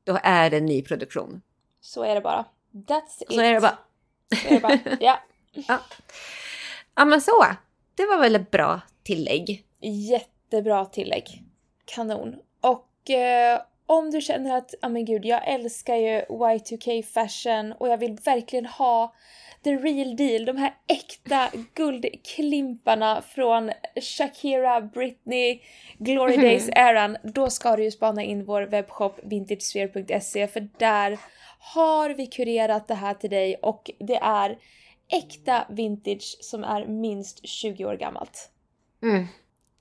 Då 0.05 0.19
är 0.23 0.51
det 0.51 0.61
ny 0.61 0.83
produktion. 0.83 1.43
Så 1.81 2.03
är 2.03 2.15
det 2.15 2.21
bara. 2.21 2.45
That's 2.73 3.23
it. 3.23 3.33
Så 3.33 3.41
är 3.41 3.53
det 3.53 3.61
bara. 3.61 3.79
Så 4.43 4.49
är 4.49 4.55
det 4.55 4.61
bara. 4.61 4.79
Ja. 5.01 5.19
Ja. 5.51 5.81
ja 6.95 7.05
men 7.05 7.21
så. 7.21 7.47
Det 7.95 8.07
var 8.07 8.19
väl 8.19 8.37
ett 8.37 8.51
bra 8.51 8.81
tillägg. 9.03 9.65
Jättebra 9.81 10.85
tillägg. 10.85 11.43
Kanon. 11.85 12.35
Och 12.61 13.11
eh, 13.11 13.61
om 13.87 14.11
du 14.11 14.21
känner 14.21 14.57
att, 14.57 14.75
ja 14.83 14.89
men 14.89 15.05
gud, 15.05 15.25
jag 15.25 15.49
älskar 15.49 15.97
ju 15.97 16.21
Y2K 16.21 17.03
fashion 17.03 17.73
och 17.73 17.89
jag 17.89 17.99
vill 17.99 18.19
verkligen 18.25 18.67
ha 18.67 19.15
the 19.65 19.77
real 19.77 20.17
deal, 20.17 20.45
de 20.45 20.57
här 20.57 20.75
äkta 20.87 21.49
guldklimparna 21.75 23.23
från 23.23 23.73
Shakira, 24.01 24.81
Britney, 24.81 25.61
Glory 25.99 26.37
Days-eran, 26.37 27.17
då 27.23 27.51
ska 27.51 27.77
du 27.77 27.85
ju 27.85 27.91
spana 27.91 28.23
in 28.23 28.45
vår 28.45 28.63
webbshop 28.63 29.21
vintagesphere.se 29.23 30.47
för 30.47 30.69
där 30.79 31.19
har 31.59 32.11
vi 32.11 32.27
kurerat 32.27 32.89
det 32.89 32.95
här 32.95 33.15
till 33.15 33.31
dig 33.31 33.57
och 33.63 33.91
det 33.99 34.17
är 34.17 34.59
äkta 35.09 35.67
vintage 35.71 36.37
som 36.41 36.65
är 36.65 36.87
minst 36.87 37.49
20 37.49 37.85
år 37.85 37.95
gammalt. 37.95 38.51
Mm. 39.03 39.27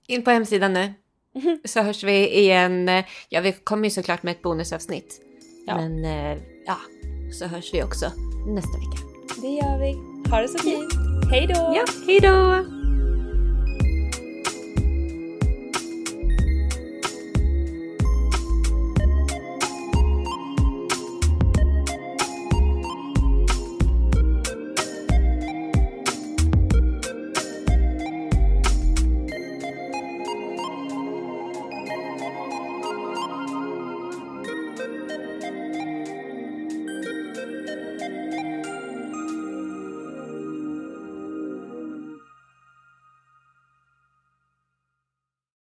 In 0.08 0.24
på 0.24 0.32
hemsidan 0.32 0.74
nu. 0.74 0.94
Så 1.64 1.82
hörs 1.82 2.04
vi 2.04 2.40
igen. 2.40 3.04
Ja, 3.30 3.42
vi 3.42 3.52
kommer 3.52 3.84
ju 3.84 3.90
såklart 3.90 4.24
med 4.24 4.32
ett 4.32 4.42
bonusavsnitt. 4.42 5.22
Ja. 5.68 5.76
Men 5.76 6.06
eh, 6.06 6.42
ja, 6.66 6.78
så 7.40 7.46
hörs 7.46 7.74
vi 7.74 7.84
också 7.84 8.12
nästa 8.48 8.78
vecka. 8.78 8.98
Det 9.42 9.48
gör 9.48 9.80
vi. 9.80 9.94
Ha 10.32 10.42
det 10.42 10.48
så 10.48 10.58
fint. 10.58 10.94
Hej 11.32 11.48
då! 11.48 11.54
Ja, 11.76 11.86
hej 12.08 12.20
då! 12.20 12.66